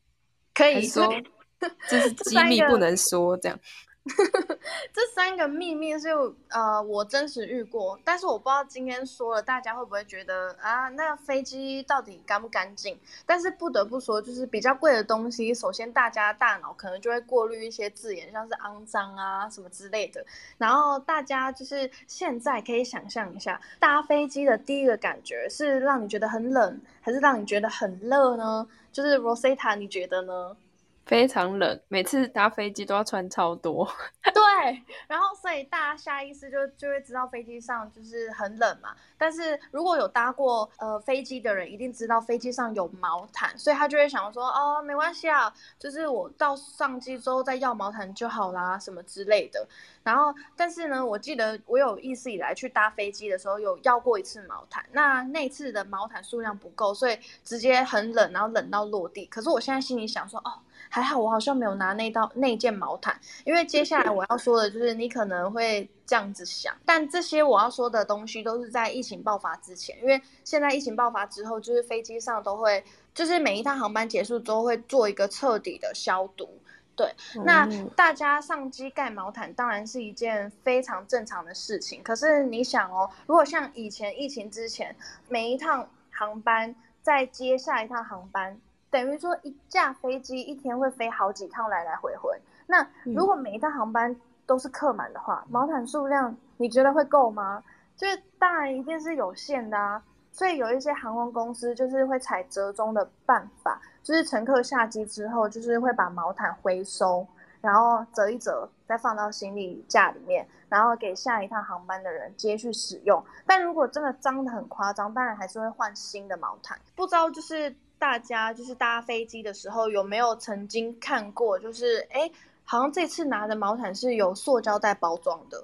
[0.53, 1.13] 可以说
[1.87, 3.59] 这是机密，不能说这样。
[4.91, 6.09] 这三个秘密是
[6.49, 12.99] 呃我真实遇过，但是我不知道今天说了大家会不会觉得啊，那飞机到底干不干净？
[13.27, 20.25] 但是不得不说，就是比较贵的东西，首先大家大脑可能就会过滤一些字眼，像是肮脏啊什么之类的。
[20.57, 28.67] 然后大家就是现在可以想象一下，搭飞机的第一个感觉是让你觉得很冷，还是让你觉得很热呢？
[28.91, 30.57] 就是 Rosetta，你觉得呢？
[31.05, 33.85] 非常冷，每次搭飞机都要穿超多。
[34.23, 38.95] 对，然后所以大家下意识就就会知道飞机上就是很冷嘛。
[39.17, 49.67] 但是如果有搭过呃飞机的人，一定知道飞机上有毛毯，所以他就会想说哦，没关系啊，就是我到上机之后再要毛毯就好啦，什么之类的。
[50.03, 59.25] 然后，但是呢，我记得我有意识以来去搭飞机的时候有要过一次毛毯，那那次的毛毯数量不够，所以直接很冷，然后冷到落地。
[59.25, 60.53] 可是我现在心里想说哦。
[60.93, 72.83] 还好我好像没有拿那道那件毛毯，因为接下来我要说的就是你可能会这样子想，但这些我要说的东西都是在疫情爆发之前，因为现在疫情爆发之后，就是飞机上都会，
[73.13, 76.49] 就是每一趟航班结束之后会做一个彻底的消毒。
[76.93, 77.15] 对，
[77.45, 77.65] 那
[77.95, 84.93] 大家上机盖毛毯当然是一件非常正常的事情，可是你想哦，如果像以前疫情之前，
[85.29, 88.59] 每一趟航班在接下一趟航班。
[88.91, 92.37] 等于说一架飞机一天会飞好几趟来来回回，
[92.67, 94.13] 那如果每一趟航班
[94.45, 97.63] 都是客满的话，毛毯数量你觉得会够吗？
[97.95, 100.03] 就是当然一定是有限的啊。
[100.33, 107.25] 所以有一些航空公司就是会采折中的办法，就是乘客下机之后，就是会把毛毯回收，
[107.59, 113.21] 然后折一折再放到行李架里面，然后给下一趟航班的人接去使用。
[113.45, 116.77] 但如果真的脏的很夸张，当然还是会换新的毛毯。
[116.95, 117.73] 不知道就是。
[118.01, 121.59] 大家就是搭飞机的时候有没有曾经看过？
[121.59, 122.31] 就是哎，
[122.63, 125.63] 好像这次拿的毛毯是有塑胶袋包装的，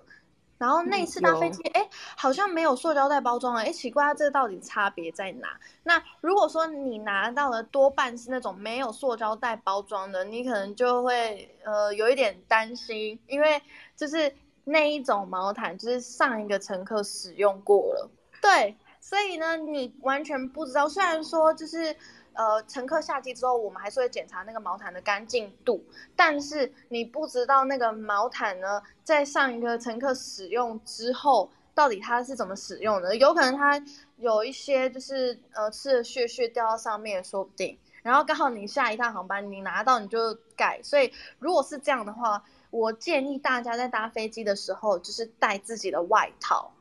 [0.59, 3.61] 然后那次搭飞机，哎，好像没有塑胶袋包装了。
[3.61, 5.59] 哎，奇怪，这到底差别在哪？
[5.81, 13.59] 那如果说你拿到的多半是那种没有塑胶袋包装的，你可能就会呃有一点担心，因为
[13.95, 14.31] 就是
[14.63, 18.11] 那一种毛毯就是上一个乘客使用过了，
[18.43, 20.87] 对，所以呢，你完全不知道。
[20.87, 21.95] 虽然说就是。
[22.37, 25.83] 呃，乘客下机之后，我们还是会检查那个毛毯的干净度，
[26.15, 33.15] 但是你不知道那个毛毯呢，在上一个乘客使用之后，到底它是怎么使用的？
[33.15, 33.83] 有可能它
[34.17, 37.75] 有一些就是呃吃的屑屑掉到上面，说不定。
[38.03, 46.71] 然后刚好你下一趟航班你拿到你就改，所以如果是这样的话，我建议大家在搭飞机的时候就是带自己的外套。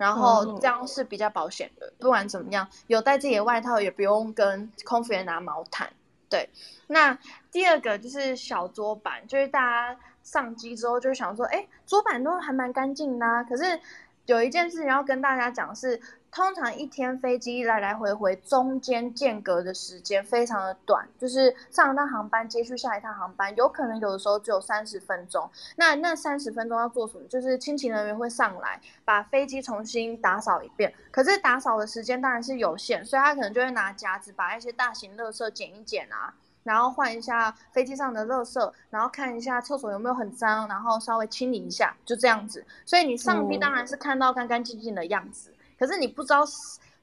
[0.00, 5.90] 然后这样是比较保险的，不管怎么样，有带自己的外套，也不用跟空服员拿毛毯。
[6.30, 6.48] 对，
[6.86, 7.18] 那
[7.52, 13.78] 第二个就是小桌板，就是大家上机之后就想说，哎，桌板都还蛮干净的，可是
[14.24, 16.00] 有一件事情要跟大家讲是。
[16.32, 25.50] 通常一天飞机来来回回中间间隔的时间非常的短，就是上一趟航班接续下一趟航班，有可能有的时候只有三十分钟。
[25.74, 27.26] 那那三十分钟要做什么？
[27.28, 30.94] 就是清勤人员会上来把飞机重新打扫一遍。
[31.10, 42.64] 可是打扫的时间当然是有限，所以他可能就会拿夹子把一些大型垃圾捡一捡啊，然后换一下飞机上的垃圾，然后看一下厕所有没有很脏，然后稍微清理一下，就这样子。
[42.86, 45.52] 所以你上机当然是看到干干净净的样子。
[45.80, 46.42] 可是你不知道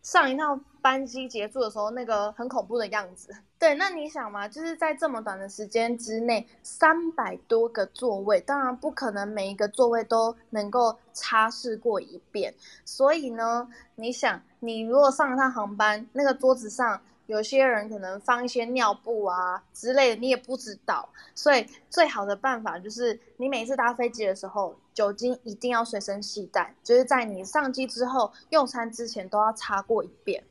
[0.03, 3.35] 上一趟班机结束的时候那个很恐怖的样子。
[3.57, 12.53] 对，那你想嘛，就是在这么短的时间之内，三百多个座位，当然不可能每一个座位都能够擦拭过一遍。
[12.85, 21.07] 所以呢，你想，你如果上一趟航班，那个桌子上有些人可能放一些尿布啊之类的，你也不知道。
[21.35, 30.43] 所以最好的办法就是，你每次搭飞机的时候，酒精一定要随身携带，就是在你上机之后、用餐之前都要擦过一遍。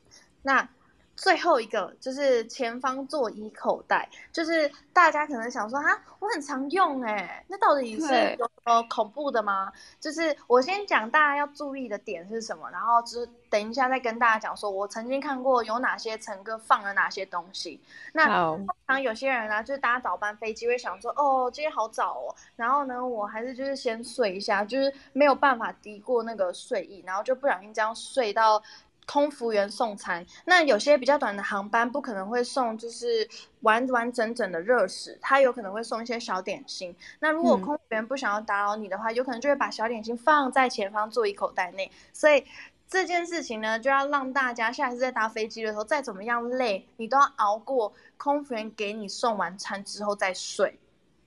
[0.43, 0.69] 那
[1.17, 9.73] 最后一个就是前方座椅口袋，就是大家可能想说啊，我很常用哎，那到底是有什么恐怖的吗？
[9.99, 17.81] 就是我先讲大家要注意的点是什么，然后之等一下再跟大家讲说，我曾经看过有哪些乘客放了哪些东西。
[18.13, 28.61] 那通常有些人呢，就是搭早班飞机会想说，哦，今天好早哦，然后呢，我还是就是先睡一下，就是没有办法抵过那个睡意，然后就不小心这样睡到。
[29.07, 33.27] 空服员送餐，那有些比较短的航班不可能会送，就是
[33.61, 36.93] 完完整整的热食，他有可能会送一些小点心。
[37.19, 41.89] 那如果空服员不想要打扰你的话，有可能就会把小点心放在前方座椅口袋内。
[42.11, 42.45] 所以
[42.89, 50.77] 这件事情呢，就要让大家下次在搭飞机的时候，再怎么样累，你都要熬过空服员给你送完餐之后再睡。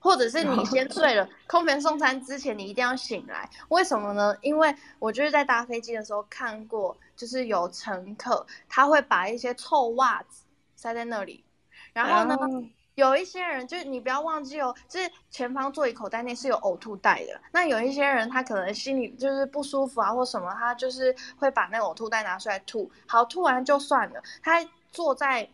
[0.03, 4.35] 或者是你先睡了，空服送餐之前你一定要醒来，为什么呢？
[4.41, 10.43] 因为我就是在搭飞机的时候看过，就是有乘客他会把一些臭袜子
[10.75, 11.45] 塞在那里，
[11.93, 12.35] 然后呢，
[12.95, 25.47] 有一些人就是你不要忘记哦，就是前方座椅口袋内是有呕吐袋的，那有一些人他可能心里就是不舒服啊或什么，他就是会把那个呕吐袋拿出来吐，好吐完就算了，他坐在。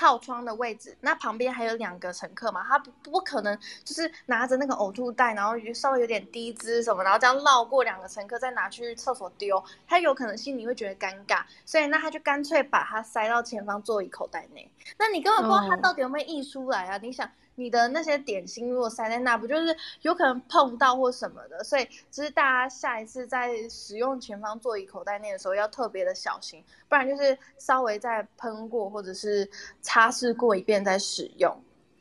[0.00, 16.96] 靠窗的位置，那旁边还有两个乘客嘛，他不不可能就是拿着那个呕吐袋，然后稍微有点低姿什么，然后这样绕过两个乘客再拿去厕所丢，他有可能心里会觉得尴尬，所以那他就干脆把它塞到前方座椅口袋内，那你根本不知道他到底有没有溢出来啊？
[16.96, 17.30] 你想。
[17.60, 21.62] 你的那些点心如果塞在那，不就是有可能碰到或什么的？
[21.62, 29.46] 所以，其实大家下一次在使用前方座椅口袋内的时候，要特别的小心，不然就是稍微再喷过或者是
[29.82, 31.54] 擦拭过一遍再使用。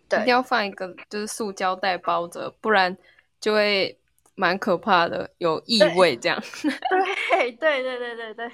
[0.08, 2.98] 对，一定要放一个就是塑胶袋包着，不然
[3.42, 4.00] 就会
[4.36, 6.42] 蛮可怕的，有异味这样。
[7.30, 8.52] 对对对对对对，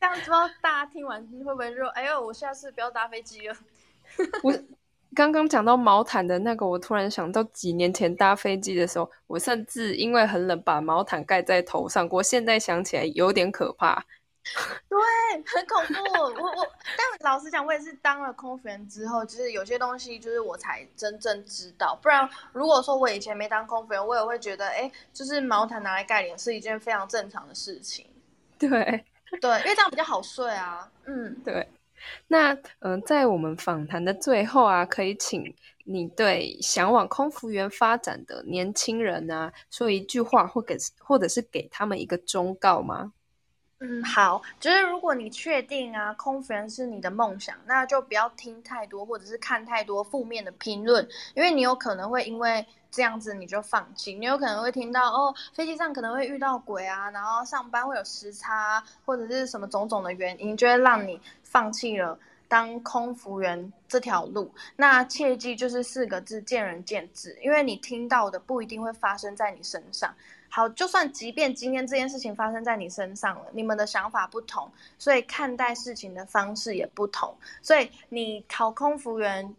[0.00, 3.56] 这样知道大家听完会不会说：“哎呦，我下次不要搭飞机了？”
[4.44, 4.52] 我。
[5.14, 12.22] 刚刚讲到毛毯的那个，我突然想到几年前搭飞机的时候，我甚至因为很冷把毛毯盖在头上过。
[12.22, 14.04] 现在想起来有点可怕，
[14.88, 14.98] 对，
[15.46, 16.42] 很恐怖。
[16.42, 21.98] 我我，但老实讲，我也是当了空服员之后，就是有些东西就是我才真正知道。
[22.02, 28.06] 不然，如果说我以前没当空服员，我也会觉得，哎，就是毛毯拿来盖脸是一件非常正常的事情。
[28.58, 28.68] 对
[29.40, 30.90] 对，因为这样比较好睡啊。
[31.06, 31.68] 嗯，对。
[32.28, 43.12] 那嗯，在我们访谈的最后啊，可以请你对想往空服员发展的年轻人啊，说一句话，或给或者是给他们一个忠告吗？
[43.86, 61.20] 嗯，好，就是如果你确定啊，空服员是你的梦想，那就不要听太多或者是看太多负面的评论，因为你有可能会因为这样子你就放弃，你有可能会听到哦，飞机上可能会遇到鬼啊，然后上班会有时差或者是什么种种的原因，就会让你。
[61.54, 62.18] 放弃了
[62.48, 67.38] 当空服员这条路，那切记就是四个字：见仁见智。
[67.40, 70.12] 因为你听到的不一定会发生在你身上。
[70.54, 77.36] 好，就算即便今天这件事情发生在你身上了，你们的想法不同，所以看待事情的方式也不同。
[77.60, 79.52] 所以你考空服员，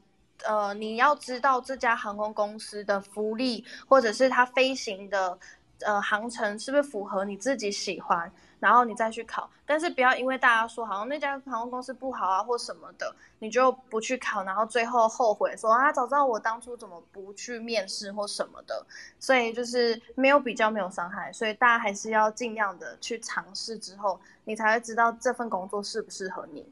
[0.45, 5.37] 呃，你要知道这家航空公司的福利，或者是它飞行的
[5.81, 8.31] 呃航程是不是符合你自己喜欢。
[8.59, 18.85] 然后你再去考，但是不要因为大家说好像那家航空公司不好啊或什么的，你就不去考，然后最后后悔说啊，早知道我当初怎么不去面试或什么的。
[19.19, 26.67] 所以就是没有比较没有伤害，所以大家还是要尽量的去尝试之后，你才会知道这份工作适不适合你。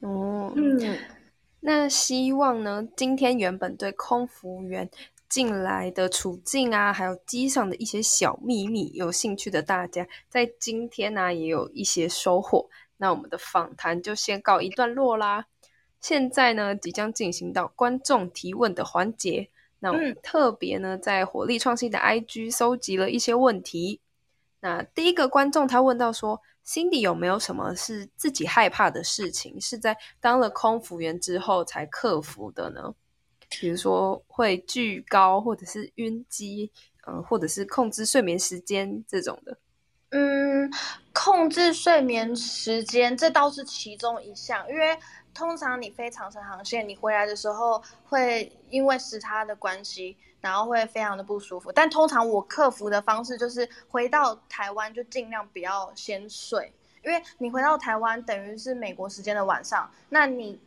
[0.00, 0.98] 哦，嗯，
[1.60, 4.90] 那希望呢，今天原本对空服员。
[5.30, 12.68] 进来的处境啊，还有机上的一些小秘密，有兴趣的大家在今天呢也有一些收获。
[12.98, 15.46] 那我们的访谈就先告一段落啦。
[16.00, 19.48] 现在呢，即将进行到观众提问的环节。
[19.78, 24.00] 那我们特别呢，在火力创新的 IG 搜集了一些问题。
[24.60, 32.94] 那第一个观众他问到说：“Cindy 有没有什么是自己害怕的事情，是在当了空服员之后才克服的呢？”
[33.58, 36.70] 比如说会巨高，或者是晕机，
[37.06, 39.58] 嗯，或者是控制睡眠时间这种的。
[40.10, 40.70] 嗯，
[41.12, 44.96] 控制睡眠时间这倒是其中一项，因为
[45.34, 51.70] 通常你飞长城航线，你回来的时候会因为时差的关系，然后会非常的不舒服。
[51.70, 56.72] 但通常我克服的方式就是回到台湾就尽量不要先睡，
[57.04, 60.60] 因为你回到台湾等于是美国时间的晚上，那你。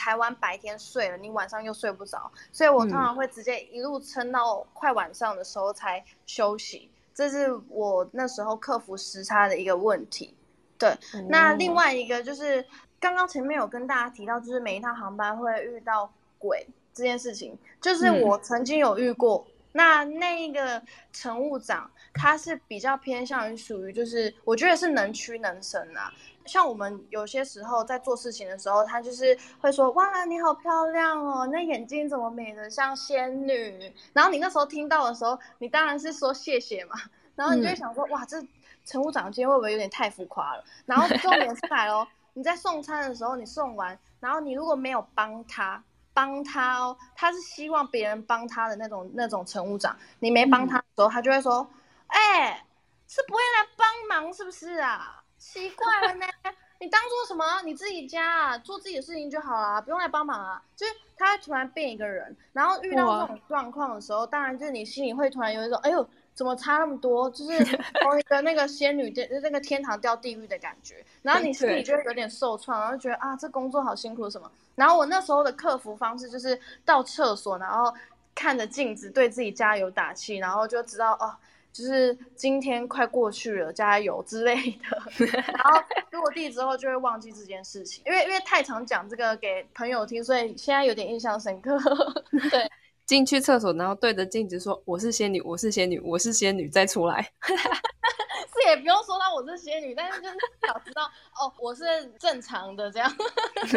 [0.00, 6.90] 台湾白天睡了，你晚上又睡不着，所以我通常会直接一路撑到快晚上的时候才休息。
[7.14, 10.34] 这是我那时候克服时差的一个问题。
[10.78, 10.96] 对，
[11.28, 12.64] 那另外一个就是
[12.98, 19.46] 刚刚前面有跟大家提到，就是每一趟航班会遇到鬼这件事情，就是我曾经有遇过。
[19.72, 26.12] 那那个乘务长他是比较偏向于属于，就是我觉得是能屈能伸啊。
[26.46, 36.96] 像我们有些时候在做事情的时候，他就是会说：“哇，你好漂亮哦，那眼睛怎么美得像仙女？”然后你那时候听到的时候，你当然是说谢谢嘛。
[37.36, 38.42] 然后你就会想说：“哇，这
[38.84, 45.80] 乘务长今天会不会有点太浮夸了？”然后重点是来哦，你在送餐的时候，你送完，然后你如果没有帮他。
[46.20, 49.96] 帮他哦，他是希望别人帮他的那种那种乘务长。
[50.18, 51.66] 你没帮他的时候，他就会说
[52.08, 52.62] ：“哎，
[53.08, 55.22] 是不会来帮忙是不是啊？
[55.38, 56.26] 奇怪了呢，
[56.78, 57.62] 你当做什么？
[57.64, 67.28] 你自己家啊做自己的事情就好了，不用来帮忙啊。”就是他会突然变一个人，然后遇到这种状况的时候，当然就是你心里会突然有一种：“哎呦。”怎么差那么多？
[67.30, 67.64] 就是
[68.02, 74.50] 从一个那个仙女的那个天堂掉地狱的感觉，然后你心里就会有点受创，然后觉得啊，这工作好辛苦什么。
[74.74, 77.92] 然后我那时候的克服方式就是到厕所，然后
[78.34, 81.36] 看着镜子对自己加油打气，然后就知道哦，
[81.72, 85.26] 就是今天快过去了，加油之类的。
[85.52, 91.78] 然后落地之后就会忘记这件事情，因为因为太常讲这个给朋友听，所以现在有点印象深刻。
[92.50, 92.70] 对。
[93.10, 101.02] 进去厕所，然后对着镜子说：“我是仙女，我是仙女，我是仙女。”再出来， 是也不用说到我是仙女，但是就是想知道
[101.34, 101.82] 哦，我是
[102.20, 103.12] 正常的这样。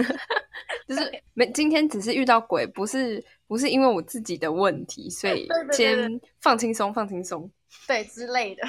[0.88, 7.50] 就是没今天只是遇到鬼，不是不是因为我自己的问题，所以先放轻松，放轻松，
[7.88, 8.68] 对之类的。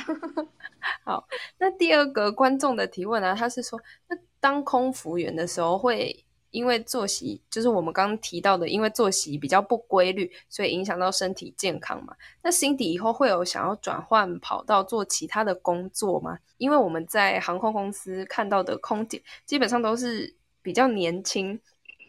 [1.04, 3.36] 好，那第二个观众的提问呢？
[3.38, 6.24] 他是说，那当空服员的时候会。
[6.54, 12.14] 因为作息就是我们刚刚提到的，因为作息比较不规律，所以影响到身体健康嘛。
[12.42, 16.38] 那辛迪以后会有想要转换跑道做其他的工作吗？
[16.58, 20.32] 因为我们在航空公司看到的空姐基本上都是
[20.62, 21.58] 比较年轻，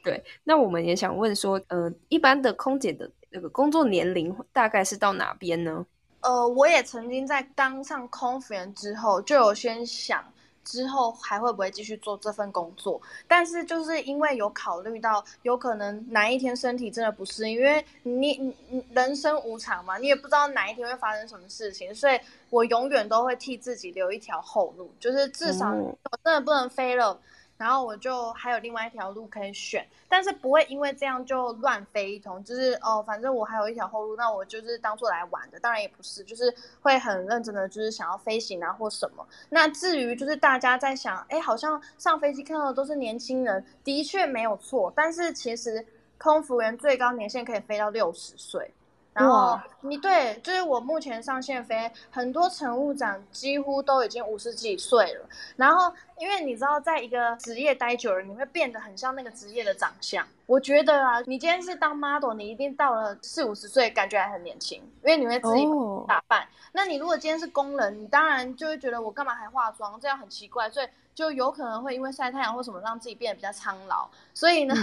[0.03, 0.23] 对。
[0.43, 5.83] 那我们也想问说，呃，一般的空姐的那个工作年龄大概是到哪边呢？
[6.21, 10.23] 呃，我也曾经在当上空服员之后，就有先想。
[10.65, 13.01] 之后还会不会继续做这份工作？
[13.27, 27.17] 但是就是因为有考虑到有可能哪一天身体真的不适应，因为你你人生无常嘛，你也不知道哪一天会发生什么事情，所以我永远都会替自己留一条后路，就是至少我真的不能飞了。
[27.57, 35.59] 然后我就还有另外一条路可以选，但是不会因为这样就乱飞一通，就是哦，反正我还有一条后路，那我就是当做来玩的。
[35.59, 39.25] 当然也不是，就是会很认真的，就是想要飞行啊或什么。
[39.49, 44.91] 那至于就是大家在想，哎，好像上飞机看到的都是年轻人，的确没有错。
[44.95, 45.85] 但是其实
[46.17, 48.69] 空服员最高年限可以飞到六十岁。
[49.13, 55.25] 然后你对，就是我目前上线飞，很多乘务长几乎都已经五十几岁了。
[55.55, 55.89] 然后，
[56.19, 60.25] 因为你知道，在一个职业待久了，你会变得很像那个职业的长相。
[60.45, 65.65] 我觉得啊，你今天是当 model，你一定到了四五十岁，感觉还很年轻，因为你会自己
[66.07, 66.47] 打扮。
[66.71, 74.09] 那你如果今天是工人，你当然就会觉得我干嘛还化妆，这样很奇怪，所以就有可能会因为晒太阳或什么，让自己变得比较苍老。
[74.33, 74.75] 所以呢。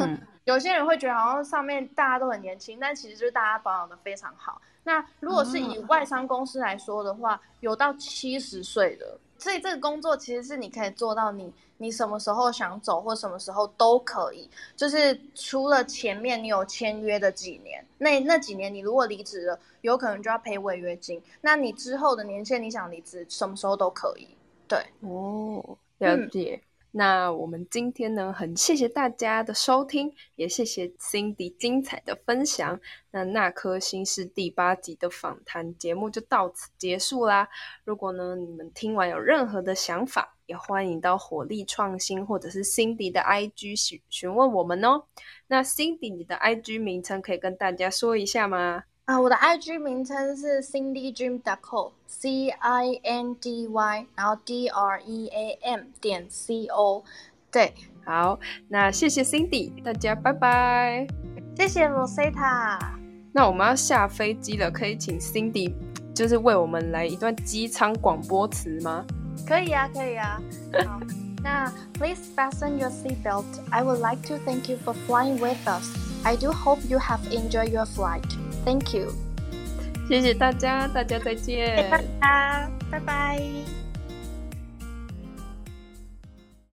[0.45, 4.61] 有些人会觉得好像上面大家都很年轻，但其实就是大家保养的非常好。
[4.83, 14.49] 那如果是以外商公司来说的话，有到七十岁的，所以这个工作其实是你可以做到你你什么时候想走或什么时候都可以。
[14.77, 21.21] 就是除了前面你有签约的几年，那那几年你如果离职了，有可能就要赔违约金。
[21.41, 24.29] 那你之后的年限你想离职，什么时候都可以。
[24.69, 26.63] 对，哦，了解。
[26.95, 32.79] 那我们今天呢，很谢谢大家的收听，也谢谢 Cindy 精彩的分享。
[33.11, 37.49] 那那颗星是第八集的访谈节目就到此结束啦。
[37.85, 45.05] 如果呢你们听完有任何的想法，也欢迎到火力创新或者是 Cindy 的 IG 询询问我们哦。
[45.47, 48.85] 那 Cindy 你的 IG 名称可以跟大家说一下吗？
[49.07, 51.59] 啊，我的 IG 名称是 Cindy Dream dot
[52.12, 57.04] co，C I N D Y，然后 D R E A M 点 C O，
[57.52, 57.74] 对，
[58.06, 61.08] 好，那谢谢 Cindy，大家拜拜，
[61.56, 62.80] 谢谢 Rosetta，
[63.34, 65.74] 那我们要下飞机了，可以请 Cindy
[66.14, 69.06] 就是为我们来一段机舱广播词吗？
[69.48, 70.42] 可以啊，可以啊，
[70.86, 71.00] 好，
[71.44, 73.46] 那 Please fasten your seatbelt.
[73.72, 75.86] I would like to thank you for flying with us.
[76.24, 78.26] I do hope you have enjoyed your flight.
[78.66, 79.14] Thank you，
[80.13, 83.82] 谢谢大家，大家再见，拜拜，拜拜。